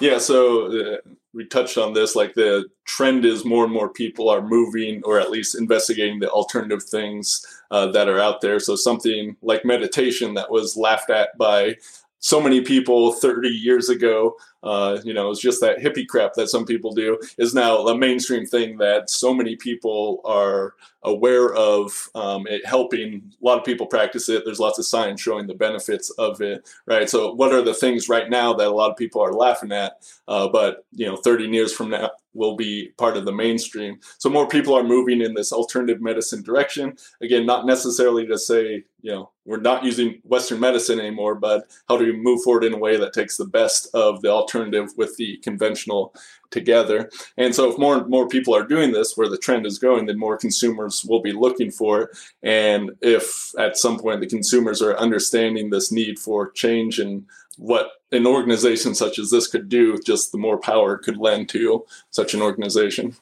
[0.00, 0.12] Yeah.
[0.12, 0.66] yeah so.
[0.66, 0.96] Uh,
[1.32, 5.20] we touched on this like the trend is more and more people are moving or
[5.20, 8.58] at least investigating the alternative things uh, that are out there.
[8.58, 11.76] So something like meditation that was laughed at by
[12.18, 16.48] so many people 30 years ago uh, you know it's just that hippie crap that
[16.48, 22.10] some people do is now a mainstream thing that so many people are aware of
[22.14, 23.32] um, it helping.
[23.40, 24.44] A lot of people practice it.
[24.44, 27.08] There's lots of science showing the benefits of it right?
[27.08, 30.04] So what are the things right now that a lot of people are laughing at?
[30.28, 33.98] Uh, but you know 30 years from now will be part of the mainstream.
[34.18, 36.96] So more people are moving in this alternative medicine direction.
[37.20, 41.96] Again not necessarily to say you know we're not using western medicine anymore but how
[41.96, 44.49] do we move forward in a way that takes the best of the alternative
[44.96, 46.14] with the conventional
[46.50, 47.10] together.
[47.36, 50.06] And so if more and more people are doing this where the trend is going,
[50.06, 52.10] then more consumers will be looking for it.
[52.42, 57.90] And if at some point the consumers are understanding this need for change and what
[58.12, 61.84] an organization such as this could do, just the more power it could lend to
[62.10, 63.16] such an organization.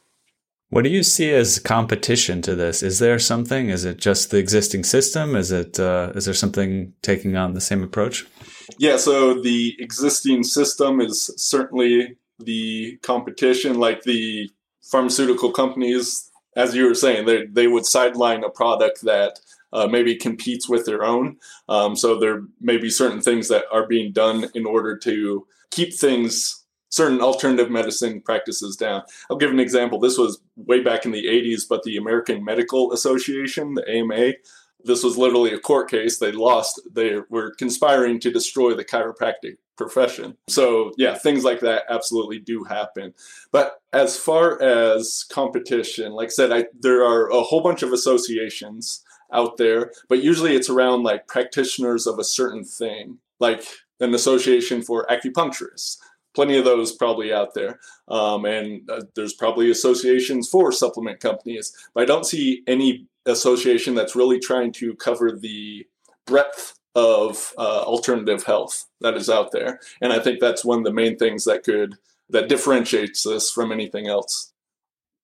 [0.70, 2.82] What do you see as competition to this?
[2.82, 3.70] Is there something?
[3.70, 5.34] Is it just the existing system?
[5.34, 8.26] Is it uh, is there something taking on the same approach?
[8.78, 14.50] Yeah, so the existing system is certainly the competition, like the
[14.82, 19.40] pharmaceutical companies, as you were saying, they, they would sideline a product that
[19.72, 21.36] uh, maybe competes with their own.
[21.68, 25.92] Um, so there may be certain things that are being done in order to keep
[25.94, 26.57] things,
[26.90, 29.02] certain alternative medicine practices down.
[29.30, 29.98] I'll give an example.
[29.98, 34.34] This was way back in the 80s, but the American Medical Association, the AMA,
[34.84, 36.18] this was literally a court case.
[36.18, 36.80] They lost.
[36.90, 40.36] They were conspiring to destroy the chiropractic profession.
[40.48, 43.14] So, yeah, things like that absolutely do happen.
[43.52, 47.92] But as far as competition, like I said, I, there are a whole bunch of
[47.92, 53.64] associations out there, but usually it's around like practitioners of a certain thing, like
[54.00, 55.98] an association for acupuncturists.
[56.38, 57.80] Plenty of those probably out there.
[58.06, 63.96] Um, and uh, there's probably associations for supplement companies, but I don't see any association
[63.96, 65.84] that's really trying to cover the
[66.28, 69.80] breadth of uh, alternative health that is out there.
[70.00, 71.96] And i think that's one of the main things that could
[72.30, 74.52] that differentiates this from anything else.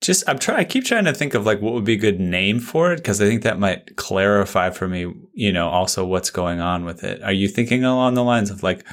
[0.01, 2.19] Just i'm trying i keep trying to think of like what would be a good
[2.19, 6.31] name for it because i think that might clarify for me you know also what's
[6.31, 7.23] going on with it.
[7.23, 8.85] Are you thinking along the lines of like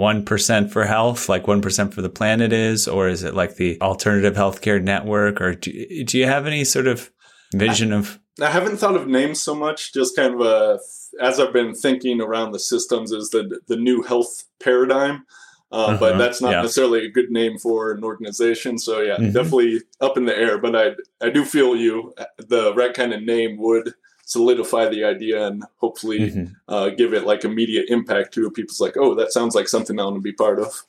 [0.00, 4.34] 1% for health like 1% for the planet is or is it like the alternative
[4.34, 7.10] healthcare network or do, do you have any sort of
[7.54, 9.92] vision of I haven't thought of names so much.
[9.92, 10.78] Just kind of a,
[11.20, 15.26] as I've been thinking around the systems, is the the new health paradigm.
[15.72, 15.96] Uh, uh-huh.
[16.00, 16.62] But that's not yeah.
[16.62, 18.78] necessarily a good name for an organization.
[18.78, 19.32] So yeah, mm-hmm.
[19.32, 20.58] definitely up in the air.
[20.58, 22.14] But I I do feel you.
[22.38, 23.94] The right kind of name would
[24.30, 26.44] solidify the idea and hopefully mm-hmm.
[26.68, 30.04] uh, give it like immediate impact to people's like, oh, that sounds like something I
[30.04, 30.84] want to be part of.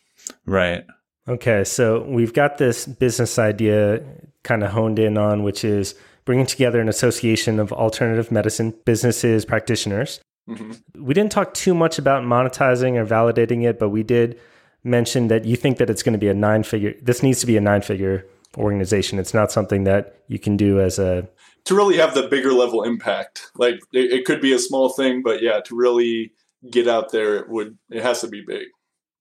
[0.45, 0.85] Right.
[1.27, 4.03] Okay, so we've got this business idea
[4.43, 9.43] kind of honed in on, which is bringing together an association of alternative medicine businesses,
[9.43, 10.21] practitioners.
[10.47, 11.03] Mm-hmm.
[11.03, 14.39] We didn't talk too much about monetizing or validating it, but we did
[14.83, 17.47] mention that you think that it's going to be a nine figure, this needs to
[17.47, 18.25] be a nine figure
[18.55, 19.17] organization.
[19.17, 21.27] It's not something that you can do as a.
[21.65, 23.51] To really have the bigger level impact.
[23.55, 26.33] Like it, it could be a small thing, but yeah, to really
[26.69, 28.67] get out there, it would, it has to be big.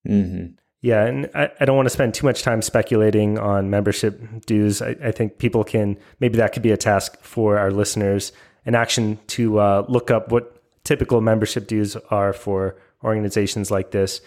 [0.09, 0.55] Mm-hmm.
[0.83, 4.81] Yeah, and I, I don't want to spend too much time speculating on membership dues.
[4.81, 8.33] I, I, think people can maybe that could be a task for our listeners,
[8.64, 14.22] an action to uh, look up what typical membership dues are for organizations like this.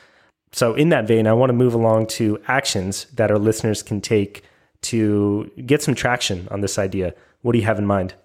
[0.51, 3.99] So, in that vein, I want to move along to actions that our listeners can
[3.99, 4.43] take
[4.83, 7.15] to get some traction on this idea.
[7.43, 8.15] What do you have in mind?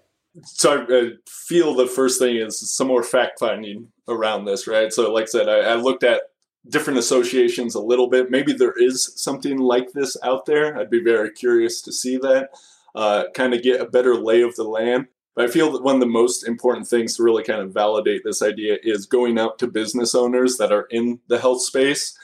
[0.45, 4.93] So, I feel the first thing is some more fact finding around this, right?
[4.93, 6.23] So, like I said, I, I looked at
[6.69, 8.31] different associations a little bit.
[8.31, 10.79] Maybe there is something like this out there.
[10.79, 12.51] I'd be very curious to see that,
[12.95, 15.09] uh, kind of get a better lay of the land.
[15.35, 18.23] But I feel that one of the most important things to really kind of validate
[18.25, 22.17] this idea is going out to business owners that are in the health space,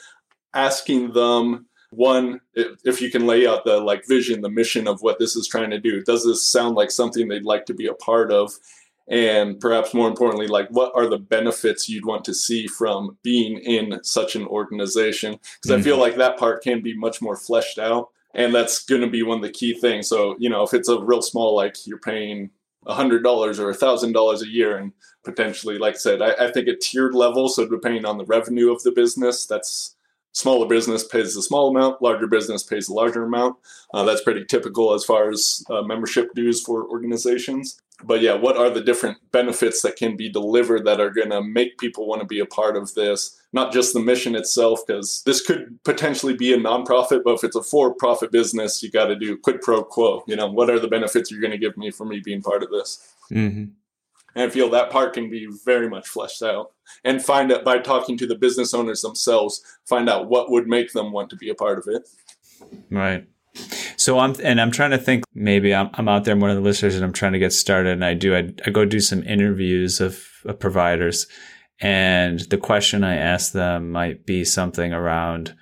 [0.52, 5.18] asking them one if you can lay out the like vision the mission of what
[5.18, 7.94] this is trying to do does this sound like something they'd like to be a
[7.94, 8.52] part of
[9.06, 13.58] and perhaps more importantly like what are the benefits you'd want to see from being
[13.58, 15.80] in such an organization because mm-hmm.
[15.80, 16.02] i feel mm-hmm.
[16.02, 19.38] like that part can be much more fleshed out and that's going to be one
[19.38, 22.50] of the key things so you know if it's a real small like you're paying
[22.86, 23.24] $100
[23.58, 24.92] or $1000 a year and
[25.24, 28.72] potentially like i said I, I think a tiered level so depending on the revenue
[28.72, 29.93] of the business that's
[30.34, 33.56] smaller business pays a small amount, larger business pays a larger amount.
[33.94, 37.80] Uh, that's pretty typical as far as uh, membership dues for organizations.
[38.02, 41.40] But yeah, what are the different benefits that can be delivered that are going to
[41.40, 43.40] make people want to be a part of this?
[43.52, 47.54] Not just the mission itself, because this could potentially be a nonprofit, but if it's
[47.54, 50.24] a for profit business, you got to do quid pro quo.
[50.26, 52.64] You know, what are the benefits you're going to give me for me being part
[52.64, 53.14] of this?
[53.30, 53.66] Mm-hmm.
[54.34, 56.72] And I feel that part can be very much fleshed out
[57.04, 60.92] and find out by talking to the business owners themselves, find out what would make
[60.92, 62.08] them want to be a part of it.
[62.90, 63.26] Right.
[63.96, 66.56] So I'm, and I'm trying to think, maybe I'm, I'm out there, I'm one of
[66.56, 69.00] the listeners and I'm trying to get started and I do, I, I go do
[69.00, 71.26] some interviews of, of providers
[71.80, 75.54] and the question I ask them might be something around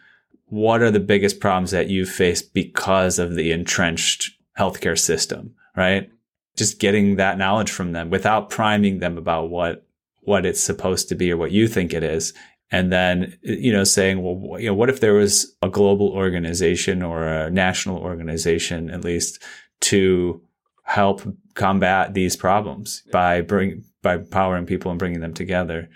[0.47, 6.11] what are the biggest problems that you face because of the entrenched healthcare system, right?
[6.57, 9.87] Just getting that knowledge from them without priming them about what
[10.25, 12.33] what it's supposed to be or what you think it is.
[12.71, 17.03] And then you know saying well you know what if there was a global organization
[17.03, 19.43] or a national organization at least
[19.83, 20.41] to
[20.85, 21.23] help
[21.55, 25.89] combat these problems by bring by empowering people and bringing them together?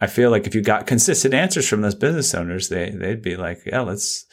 [0.00, 3.36] I feel like if you got consistent answers from those business owners they they'd be
[3.36, 4.26] like yeah let's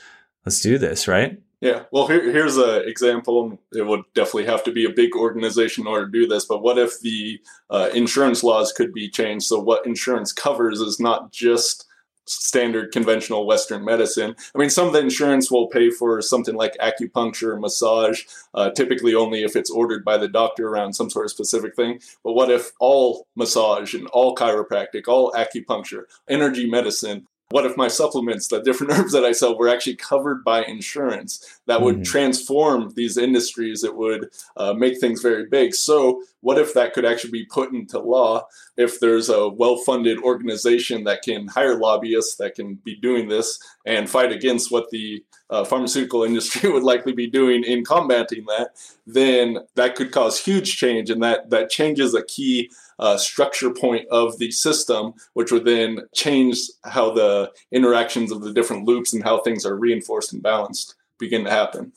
[0.46, 3.60] let's do this right yeah, well, here, here's an example.
[3.72, 6.46] It would definitely have to be a big organization in order to do this.
[6.46, 7.40] But what if the
[7.70, 9.46] uh, insurance laws could be changed?
[9.46, 11.86] So, what insurance covers is not just
[12.28, 14.36] standard conventional Western medicine.
[14.54, 19.14] I mean, some of the insurance will pay for something like acupuncture, massage, uh, typically
[19.14, 22.00] only if it's ordered by the doctor around some sort of specific thing.
[22.24, 27.88] But what if all massage and all chiropractic, all acupuncture, energy medicine, what if my
[27.88, 31.60] supplements, the different herbs that I sell, were actually covered by insurance?
[31.68, 32.04] That would mm-hmm.
[32.04, 33.84] transform these industries.
[33.84, 35.74] It would uh, make things very big.
[35.76, 38.48] So, what if that could actually be put into law?
[38.78, 43.60] If there's a well funded organization that can hire lobbyists that can be doing this
[43.86, 48.72] and fight against what the uh, pharmaceutical industry would likely be doing in combating that,
[49.08, 54.08] then that could cause huge change, and that that changes a key uh, structure point
[54.10, 59.24] of the system, which would then change how the interactions of the different loops and
[59.24, 61.92] how things are reinforced and balanced begin to happen.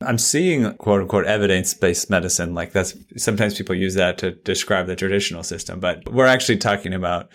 [0.00, 2.54] I'm seeing quote unquote evidence based medicine.
[2.54, 6.92] Like that's sometimes people use that to describe the traditional system, but we're actually talking
[6.92, 7.30] about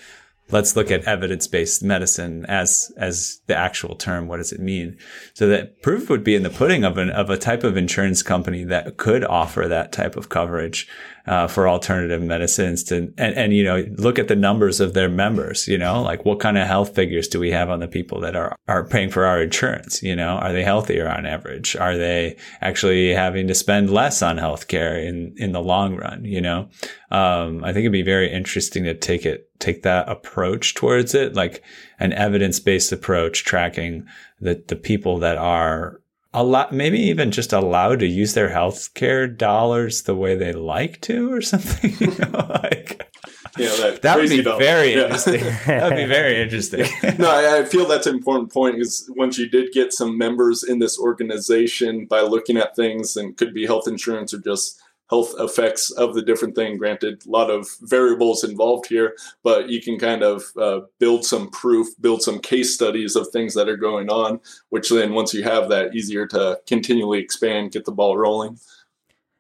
[0.52, 4.28] let's look at evidence-based medicine as as the actual term.
[4.28, 4.98] What does it mean?
[5.34, 8.22] So that proof would be in the pudding of an of a type of insurance
[8.22, 10.88] company that could offer that type of coverage
[11.26, 12.84] uh, for alternative medicines.
[12.86, 15.68] To and, and you know look at the numbers of their members.
[15.68, 18.36] You know, like what kind of health figures do we have on the people that
[18.36, 20.02] are are paying for our insurance?
[20.02, 21.76] You know, are they healthier on average?
[21.76, 26.26] Are they actually having to spend less on healthcare in in the long run?
[26.26, 26.70] You know,
[27.12, 31.36] um, I think it'd be very interesting to take it take that approach towards it,
[31.36, 31.64] like
[32.00, 34.06] an evidence based approach, tracking
[34.42, 36.01] the, the people that are
[36.34, 41.02] a lot, maybe even just allowed to use their healthcare dollars the way they like
[41.02, 41.94] to or something.
[42.00, 43.10] You know, like,
[43.58, 44.60] yeah, that, that would be dollar.
[44.60, 45.04] very yeah.
[45.04, 45.44] interesting.
[45.68, 46.88] that would be very interesting.
[47.20, 48.80] no, I, I, feel that's an important point.
[48.80, 53.36] Is once you did get some members in this organization by looking at things, and
[53.36, 54.81] could be health insurance or just
[55.12, 56.78] health effects of the different thing.
[56.78, 61.50] Granted, a lot of variables involved here, but you can kind of uh, build some
[61.50, 64.40] proof, build some case studies of things that are going on,
[64.70, 68.58] which then once you have that, easier to continually expand, get the ball rolling.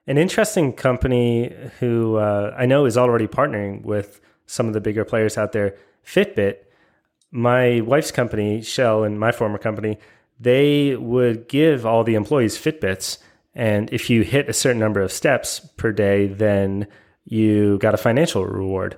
[0.08, 5.06] An interesting company who uh, I know is already partnering with some of the bigger
[5.06, 6.58] players out there, Fitbit.
[7.32, 9.98] my wife's company, Shell, and my former company,
[10.38, 13.20] they would give all the employees Fitbits.
[13.54, 16.88] And if you hit a certain number of steps per day, then
[17.26, 18.98] you got a financial reward.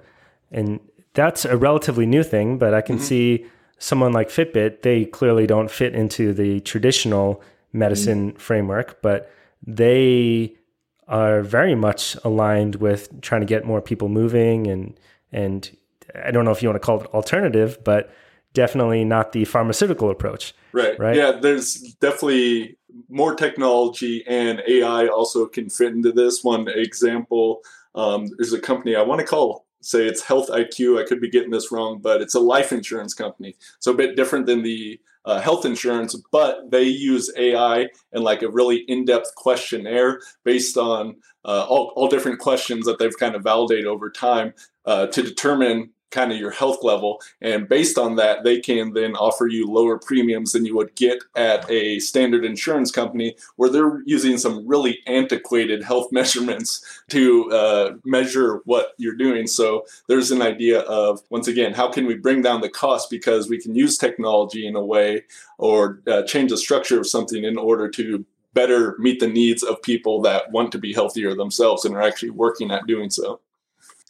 [0.51, 0.79] And
[1.13, 3.05] that's a relatively new thing, but I can mm-hmm.
[3.05, 3.45] see
[3.77, 7.43] someone like Fitbit, they clearly don't fit into the traditional
[7.73, 8.37] medicine mm-hmm.
[8.37, 9.31] framework, but
[9.65, 10.55] they
[11.07, 14.97] are very much aligned with trying to get more people moving and
[15.33, 15.75] and
[16.23, 18.13] I don't know if you want to call it alternative, but
[18.53, 20.53] definitely not the pharmaceutical approach.
[20.71, 20.97] Right.
[20.99, 21.15] Right.
[21.15, 22.77] Yeah, there's definitely
[23.09, 26.43] more technology and AI also can fit into this.
[26.43, 27.61] One example,
[27.95, 31.01] um, there's a company I want to call say it's Health IQ.
[31.01, 33.55] I could be getting this wrong, but it's a life insurance company.
[33.79, 38.41] So a bit different than the uh, health insurance, but they use AI and like
[38.41, 41.15] a really in-depth questionnaire based on
[41.45, 44.53] uh, all, all different questions that they've kind of validated over time
[44.85, 47.21] uh, to determine kind of your health level.
[47.41, 51.23] And based on that, they can then offer you lower premiums than you would get
[51.35, 57.95] at a standard insurance company where they're using some really antiquated health measurements to uh,
[58.05, 59.47] measure what you're doing.
[59.47, 63.49] So there's an idea of, once again, how can we bring down the cost because
[63.49, 65.23] we can use technology in a way
[65.57, 69.81] or uh, change the structure of something in order to better meet the needs of
[69.81, 73.39] people that want to be healthier themselves and are actually working at doing so.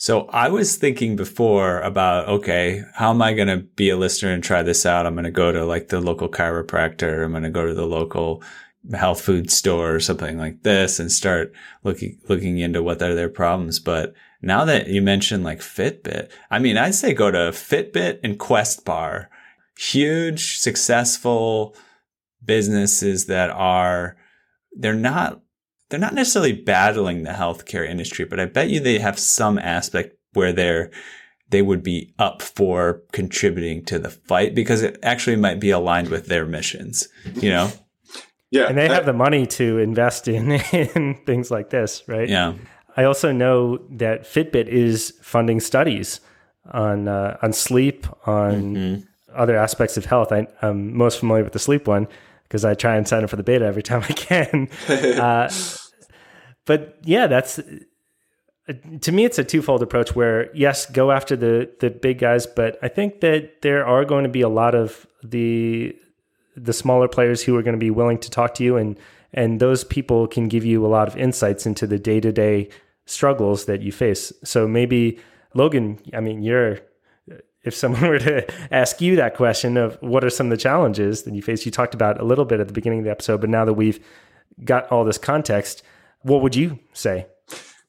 [0.03, 4.33] So I was thinking before about, okay, how am I going to be a listener
[4.33, 5.05] and try this out?
[5.05, 7.23] I'm going to go to like the local chiropractor.
[7.23, 8.43] I'm going to go to the local
[8.91, 11.53] health food store or something like this and start
[11.85, 13.79] looking, looking into what are their problems.
[13.79, 18.37] But now that you mentioned like Fitbit, I mean, I'd say go to Fitbit and
[18.37, 19.29] Quest Bar,
[19.77, 21.77] huge, successful
[22.43, 24.17] businesses that are,
[24.73, 25.42] they're not
[25.93, 30.17] they're not necessarily battling the healthcare industry, but I bet you they have some aspect
[30.33, 30.89] where they're
[31.51, 36.09] they would be up for contributing to the fight because it actually might be aligned
[36.09, 37.71] with their missions, you know?
[38.49, 38.67] Yeah.
[38.67, 42.29] And they have the money to invest in in things like this, right?
[42.29, 42.53] Yeah.
[42.95, 46.21] I also know that Fitbit is funding studies
[46.71, 49.01] on uh, on sleep, on mm-hmm.
[49.35, 50.31] other aspects of health.
[50.31, 52.07] I, am most familiar with the sleep one
[52.43, 54.69] because I try and sign up for the beta every time I can.
[54.87, 55.49] uh,
[56.65, 57.59] but yeah, that's
[59.01, 62.77] to me it's a twofold approach where yes, go after the the big guys, but
[62.81, 65.95] I think that there are going to be a lot of the
[66.55, 68.97] the smaller players who are going to be willing to talk to you and
[69.33, 72.69] and those people can give you a lot of insights into the day-to-day
[73.07, 74.31] struggles that you face.
[74.43, 75.19] So maybe
[75.55, 76.79] Logan, I mean, you're
[77.63, 81.23] if someone were to ask you that question of what are some of the challenges
[81.23, 83.41] that you face, you talked about a little bit at the beginning of the episode,
[83.41, 83.99] but now that we've
[84.63, 85.83] got all this context,
[86.23, 87.27] what would you say?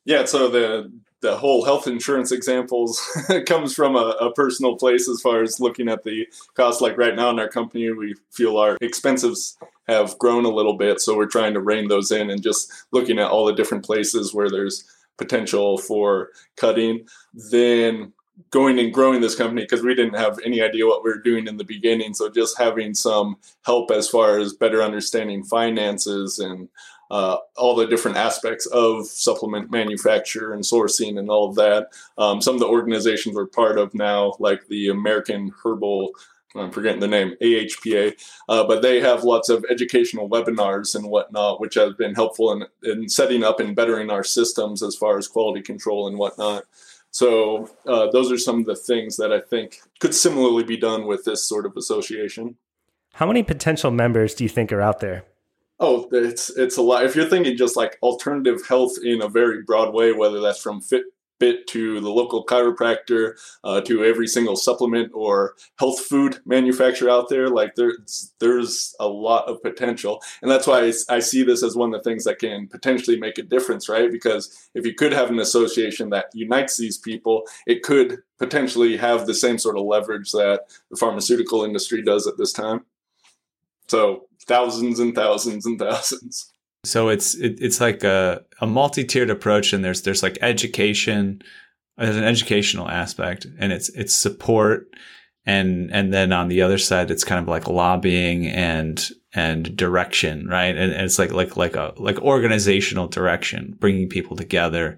[0.05, 0.93] Yeah, so the
[1.25, 3.01] the whole health insurance examples
[3.47, 6.83] comes from a, a, personal place as far as looking at the cost.
[6.83, 9.57] Like right now in our company, we feel our expenses
[9.89, 13.19] have grown a little bit, so we're trying to rein those in and just looking
[13.19, 14.85] at all the different places where there's
[15.17, 17.07] potential for cutting.
[17.33, 18.13] Then
[18.51, 21.47] going and growing this company because we didn't have any idea what we were doing
[21.47, 22.15] in the beginning.
[22.15, 26.69] So just having some help as far as better understanding finances and
[27.11, 31.89] uh, all the different aspects of supplement manufacture and sourcing and all of that.
[32.19, 36.13] Um, some of the organizations we're part of now, like the American Herbal,
[36.57, 38.15] I'm forgetting the name, AHPA,
[38.49, 42.65] uh, but they have lots of educational webinars and whatnot, which have been helpful in,
[42.85, 46.65] in setting up and bettering our systems as far as quality control and whatnot.
[47.11, 51.07] So uh, those are some of the things that I think could similarly be done
[51.07, 52.57] with this sort of association.
[53.15, 55.25] How many potential members do you think are out there?
[55.81, 57.05] Oh, it's it's a lot.
[57.05, 60.81] If you're thinking just like alternative health in a very broad way, whether that's from
[60.81, 63.33] Fitbit to the local chiropractor
[63.65, 69.09] uh, to every single supplement or health food manufacturer out there, like there's there's a
[69.09, 72.23] lot of potential, and that's why I, I see this as one of the things
[72.23, 74.13] that can potentially make a difference, right?
[74.13, 79.27] Because if you could have an association that unites these people, it could potentially have
[79.27, 82.85] the same sort of leverage that the pharmaceutical industry does at this time.
[83.89, 86.51] So thousands and thousands and thousands.
[86.85, 91.43] So it's it, it's like a, a multi-tiered approach, and there's there's like education,
[91.97, 94.89] there's an educational aspect, and it's it's support,
[95.47, 100.47] and and then on the other side, it's kind of like lobbying and and direction,
[100.47, 100.77] right?
[100.77, 104.97] And, and it's like like like a like organizational direction, bringing people together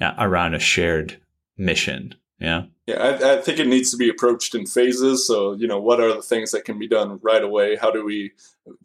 [0.00, 1.20] uh, around a shared
[1.56, 2.14] mission.
[2.40, 2.64] Yeah.
[2.88, 5.26] Yeah, I, I, think it needs to be approached in phases.
[5.26, 7.76] So, you know, what are the things that can be done right away?
[7.76, 8.32] How do we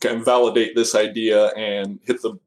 [0.02, 2.38] kind of validate this idea and hit the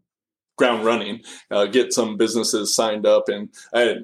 [0.59, 1.23] ground running?
[1.51, 4.01] Uh, get some businesses signed up, and I,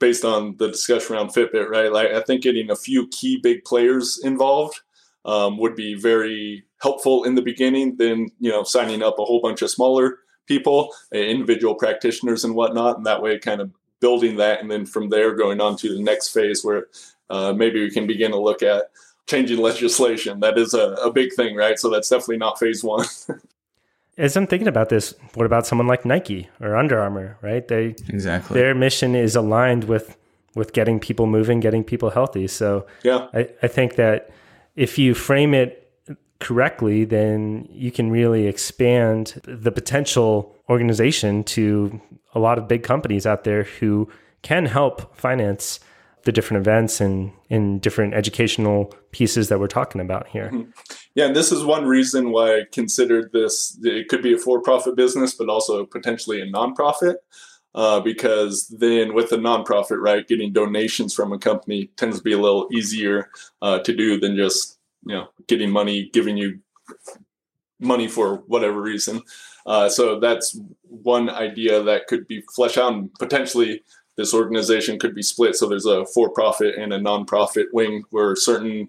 [0.00, 1.90] based on the discussion around Fitbit, right?
[1.90, 4.82] Like I think getting a few key big players involved
[5.24, 7.96] um, would be very helpful in the beginning.
[7.96, 12.54] Then you know signing up a whole bunch of smaller people, uh, individual practitioners and
[12.54, 13.70] whatnot, and that way kind of
[14.02, 16.88] building that, and then from there going on to the next phase where
[17.30, 18.90] uh, maybe we can begin to look at
[19.26, 20.40] changing legislation.
[20.40, 21.78] That is a, a big thing, right?
[21.78, 23.06] So that's definitely not phase one.
[24.18, 27.66] As I'm thinking about this, what about someone like Nike or Under Armour, right?
[27.66, 30.18] They exactly their mission is aligned with
[30.54, 32.46] with getting people moving, getting people healthy.
[32.46, 34.30] So yeah, I, I think that
[34.76, 35.81] if you frame it
[36.42, 42.00] correctly, then you can really expand the potential organization to
[42.34, 44.08] a lot of big companies out there who
[44.42, 45.80] can help finance
[46.24, 50.50] the different events and in different educational pieces that we're talking about here.
[50.52, 50.70] Mm-hmm.
[51.14, 53.78] Yeah, and this is one reason why I considered this.
[53.82, 57.16] It could be a for-profit business, but also potentially a nonprofit.
[57.74, 62.32] Uh, because then with a nonprofit, right, getting donations from a company tends to be
[62.32, 63.30] a little easier
[63.62, 66.60] uh, to do than just you know getting money, giving you
[67.80, 69.22] money for whatever reason.
[69.66, 73.82] Uh, so that's one idea that could be fleshed out and potentially
[74.16, 75.56] this organization could be split.
[75.56, 78.88] So there's a for-profit and a nonprofit wing where certain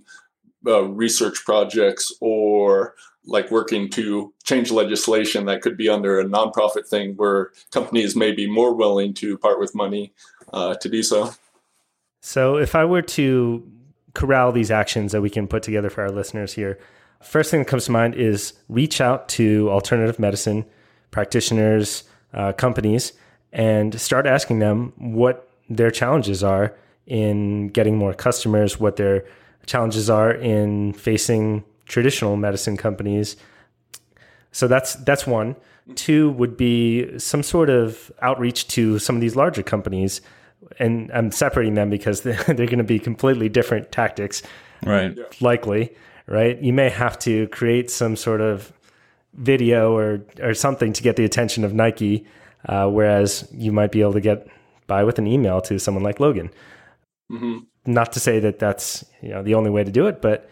[0.65, 2.95] uh, research projects or
[3.25, 8.31] like working to change legislation that could be under a nonprofit thing where companies may
[8.31, 10.13] be more willing to part with money
[10.51, 11.31] uh, to do so.
[12.21, 13.69] So if I were to
[14.13, 16.77] corral these actions that we can put together for our listeners here,
[17.21, 20.65] first thing that comes to mind is reach out to alternative medicine
[21.11, 22.03] practitioners,
[22.33, 23.13] uh, companies,
[23.51, 29.25] and start asking them what their challenges are in getting more customers, what their
[29.65, 33.35] challenges are in facing traditional medicine companies.
[34.51, 35.55] So that's that's one.
[35.95, 40.21] Two would be some sort of outreach to some of these larger companies,
[40.79, 44.41] and I'm separating them because they're, they're going to be completely different tactics,
[44.83, 45.17] right?
[45.41, 45.95] Likely,
[46.27, 46.59] right?
[46.59, 48.73] You may have to create some sort of
[49.33, 52.25] video or or something to get the attention of Nike
[52.65, 54.47] uh, whereas you might be able to get
[54.87, 56.49] by with an email to someone like Logan.
[57.31, 57.59] Mm-hmm.
[57.85, 60.49] Not to say that that's you know the only way to do it, but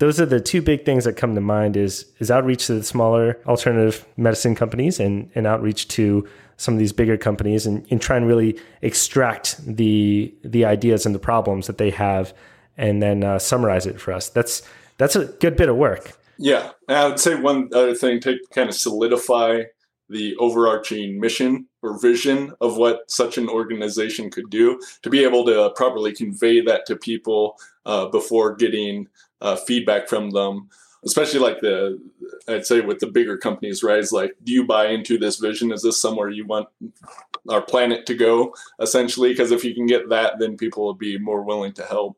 [0.00, 2.82] those are the two big things that come to mind is is outreach to the
[2.82, 6.26] smaller alternative medicine companies and, and outreach to
[6.56, 11.14] some of these bigger companies and, and try and really extract the the ideas and
[11.14, 12.34] the problems that they have
[12.76, 14.30] and then uh, summarize it for us.
[14.30, 14.62] That's
[14.96, 16.18] that's a good bit of work.
[16.38, 19.64] Yeah, I would say one other thing to kind of solidify
[20.08, 25.44] the overarching mission or vision of what such an organization could do to be able
[25.44, 27.56] to properly convey that to people
[27.86, 29.08] uh, before getting
[29.40, 30.68] uh, feedback from them
[31.04, 31.98] especially like the
[32.48, 33.98] i'd say with the bigger companies right?
[33.98, 35.72] Is like do you buy into this vision?
[35.72, 36.68] Is this somewhere you want
[37.48, 39.30] our planet to go essentially?
[39.30, 42.16] Because if you can get that then people will be more willing to help.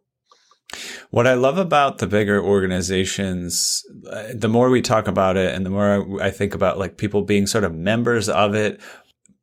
[1.11, 5.67] What I love about the bigger organizations, uh, the more we talk about it and
[5.67, 8.81] the more I think about like people being sort of members of it,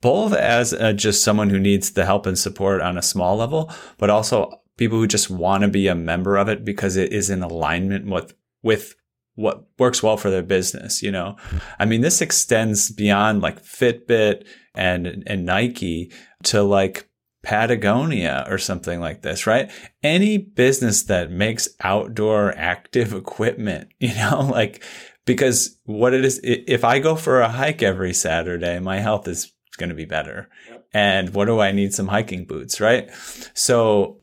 [0.02, 3.72] both as a, just someone who needs the help and support on a small level,
[4.00, 7.30] but also people who just want to be a member of it because it is
[7.30, 8.96] in alignment with, with
[9.36, 11.36] what works well for their business, you know?
[11.78, 16.12] I mean, this extends beyond like Fitbit and, and Nike
[16.46, 17.10] to like
[17.44, 19.70] Patagonia or something like this, right?
[20.02, 24.84] Any business that makes outdoor active equipment, you know, like,
[25.26, 29.52] because what it is, if I go for a hike every Saturday, my health is
[29.78, 30.50] going to be better.
[30.94, 31.94] And what do I need?
[31.94, 33.10] Some hiking boots, right?
[33.54, 34.20] So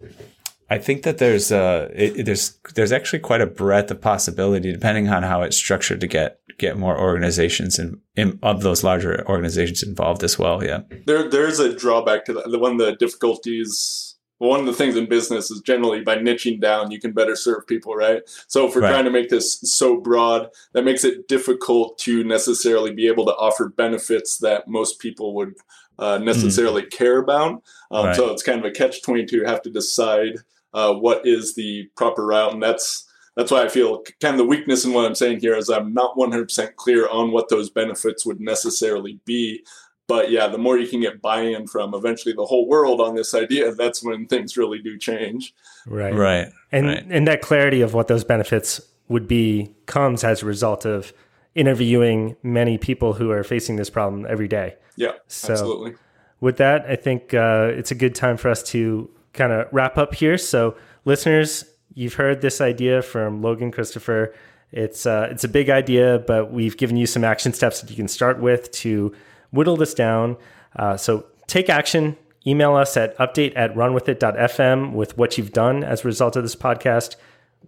[0.68, 5.22] I think that there's it, there's, there's actually quite a breadth of possibility depending on
[5.22, 9.82] how it's structured to get get more organizations and in, in, of those larger organizations
[9.82, 10.64] involved as well.
[10.64, 12.60] Yeah, there there's a drawback to that.
[12.60, 14.12] One of the difficulties.
[14.38, 17.66] One of the things in business is generally by niching down, you can better serve
[17.66, 18.20] people, right?
[18.48, 18.90] So if we're right.
[18.90, 23.32] trying to make this so broad, that makes it difficult to necessarily be able to
[23.32, 25.54] offer benefits that most people would
[25.98, 26.90] uh, necessarily mm.
[26.90, 27.62] care about.
[27.90, 28.14] Um, right.
[28.14, 29.42] So it's kind of a catch twenty two.
[29.44, 30.34] Have to decide
[30.76, 34.44] uh, what is the proper route, and that's that's why I feel kind of the
[34.44, 38.24] weakness in what I'm saying here is I'm not 100% clear on what those benefits
[38.24, 39.62] would necessarily be.
[40.08, 43.34] But yeah, the more you can get buy-in from eventually the whole world on this
[43.34, 45.52] idea, that's when things really do change.
[45.86, 46.14] Right.
[46.14, 46.48] Right.
[46.72, 47.06] And right.
[47.10, 51.12] and that clarity of what those benefits would be comes as a result of
[51.54, 54.76] interviewing many people who are facing this problem every day.
[54.96, 55.94] Yeah, so absolutely.
[56.40, 59.98] With that, I think uh, it's a good time for us to kind of wrap
[59.98, 60.38] up here.
[60.38, 61.64] So, listeners,
[61.94, 64.34] you've heard this idea from Logan Christopher.
[64.72, 67.96] It's uh, it's a big idea, but we've given you some action steps that you
[67.96, 69.14] can start with to
[69.50, 70.36] whittle this down.
[70.74, 72.16] Uh, so take action.
[72.46, 76.56] email us at update at runwithit.fm with what you've done as a result of this
[76.56, 77.16] podcast.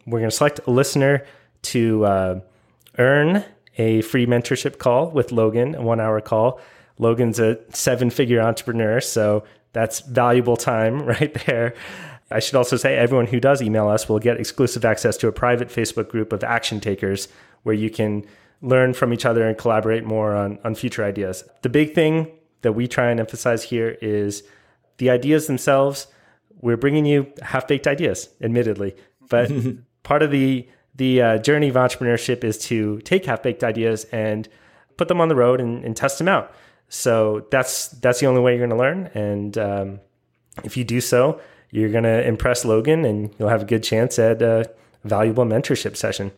[0.06, 1.24] We're going to select a listener
[1.62, 2.40] to uh,
[2.98, 3.44] earn
[3.76, 6.60] a free mentorship call with Logan, a one hour call.
[6.98, 9.44] Logan's a seven figure entrepreneur, so
[9.78, 11.74] that's valuable time right there.
[12.30, 15.32] I should also say everyone who does email us will get exclusive access to a
[15.32, 17.28] private Facebook group of action takers
[17.62, 18.26] where you can
[18.60, 21.44] learn from each other and collaborate more on, on future ideas.
[21.62, 22.30] The big thing
[22.62, 24.42] that we try and emphasize here is
[24.98, 26.08] the ideas themselves.
[26.60, 28.96] We're bringing you half baked ideas, admittedly,
[29.28, 29.50] but
[30.02, 34.48] part of the the uh, journey of entrepreneurship is to take half baked ideas and
[34.96, 36.52] put them on the road and, and, test them out.
[36.88, 39.10] So that's that's the only way you're going to learn.
[39.14, 40.00] And um,
[40.64, 44.18] if you do so, you're going to impress Logan, and you'll have a good chance
[44.18, 44.70] at a
[45.04, 46.32] valuable mentorship session.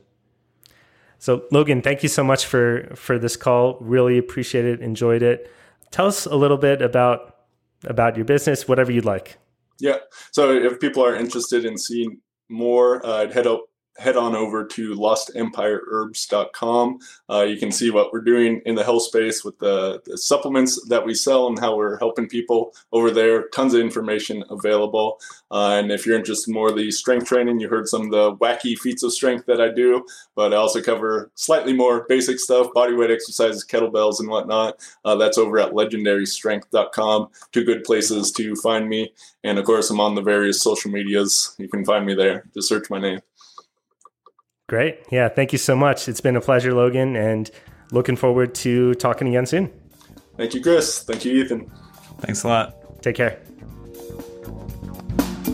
[1.19, 3.77] So Logan, thank you so much for for this call.
[3.81, 4.81] Really appreciate it.
[4.81, 5.51] Enjoyed it.
[5.91, 7.37] Tell us a little bit about
[7.85, 9.39] about your business, whatever you'd like.
[9.79, 9.99] Yeah.
[10.33, 13.65] So if people are interested in seeing more, uh, I'd head up
[13.99, 16.99] head on over to lostempireherbs.com.
[17.29, 20.83] Uh, you can see what we're doing in the health space with the, the, supplements
[20.89, 23.49] that we sell and how we're helping people over there.
[23.49, 25.21] Tons of information available.
[25.51, 28.11] Uh, and if you're interested in more of the strength training, you heard some of
[28.11, 32.39] the wacky feats of strength that I do, but I also cover slightly more basic
[32.39, 34.79] stuff, bodyweight exercises, kettlebells, and whatnot.
[35.05, 37.29] Uh, that's over at legendarystrength.com.
[37.53, 39.13] Two good places to find me.
[39.43, 41.55] And of course, I'm on the various social medias.
[41.59, 42.45] You can find me there.
[42.55, 43.21] Just search my name.
[44.71, 45.01] Great.
[45.11, 45.29] Yeah.
[45.29, 46.09] Thank you so much.
[46.09, 47.51] It's been a pleasure, Logan, and
[47.91, 49.73] looking forward to talking again soon.
[50.37, 51.03] Thank you, Chris.
[51.03, 51.69] Thank you, Ethan.
[52.21, 53.03] Thanks a lot.
[53.03, 53.41] Take care.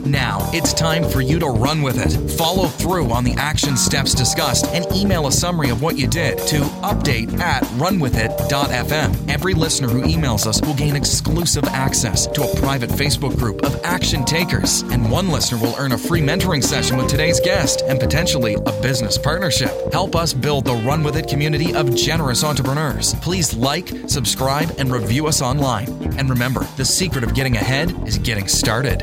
[0.05, 2.31] Now it's time for you to run with it.
[2.37, 6.37] Follow through on the action steps discussed and email a summary of what you did
[6.49, 9.29] to update at runwithit.fm.
[9.29, 13.79] Every listener who emails us will gain exclusive access to a private Facebook group of
[13.85, 17.99] action takers, and one listener will earn a free mentoring session with today's guest and
[18.01, 19.71] potentially a business partnership.
[19.93, 23.15] Help us build the Run With It community of generous entrepreneurs.
[23.17, 25.89] Please like, subscribe, and review us online.
[26.19, 29.03] And remember, the secret of getting ahead is getting started.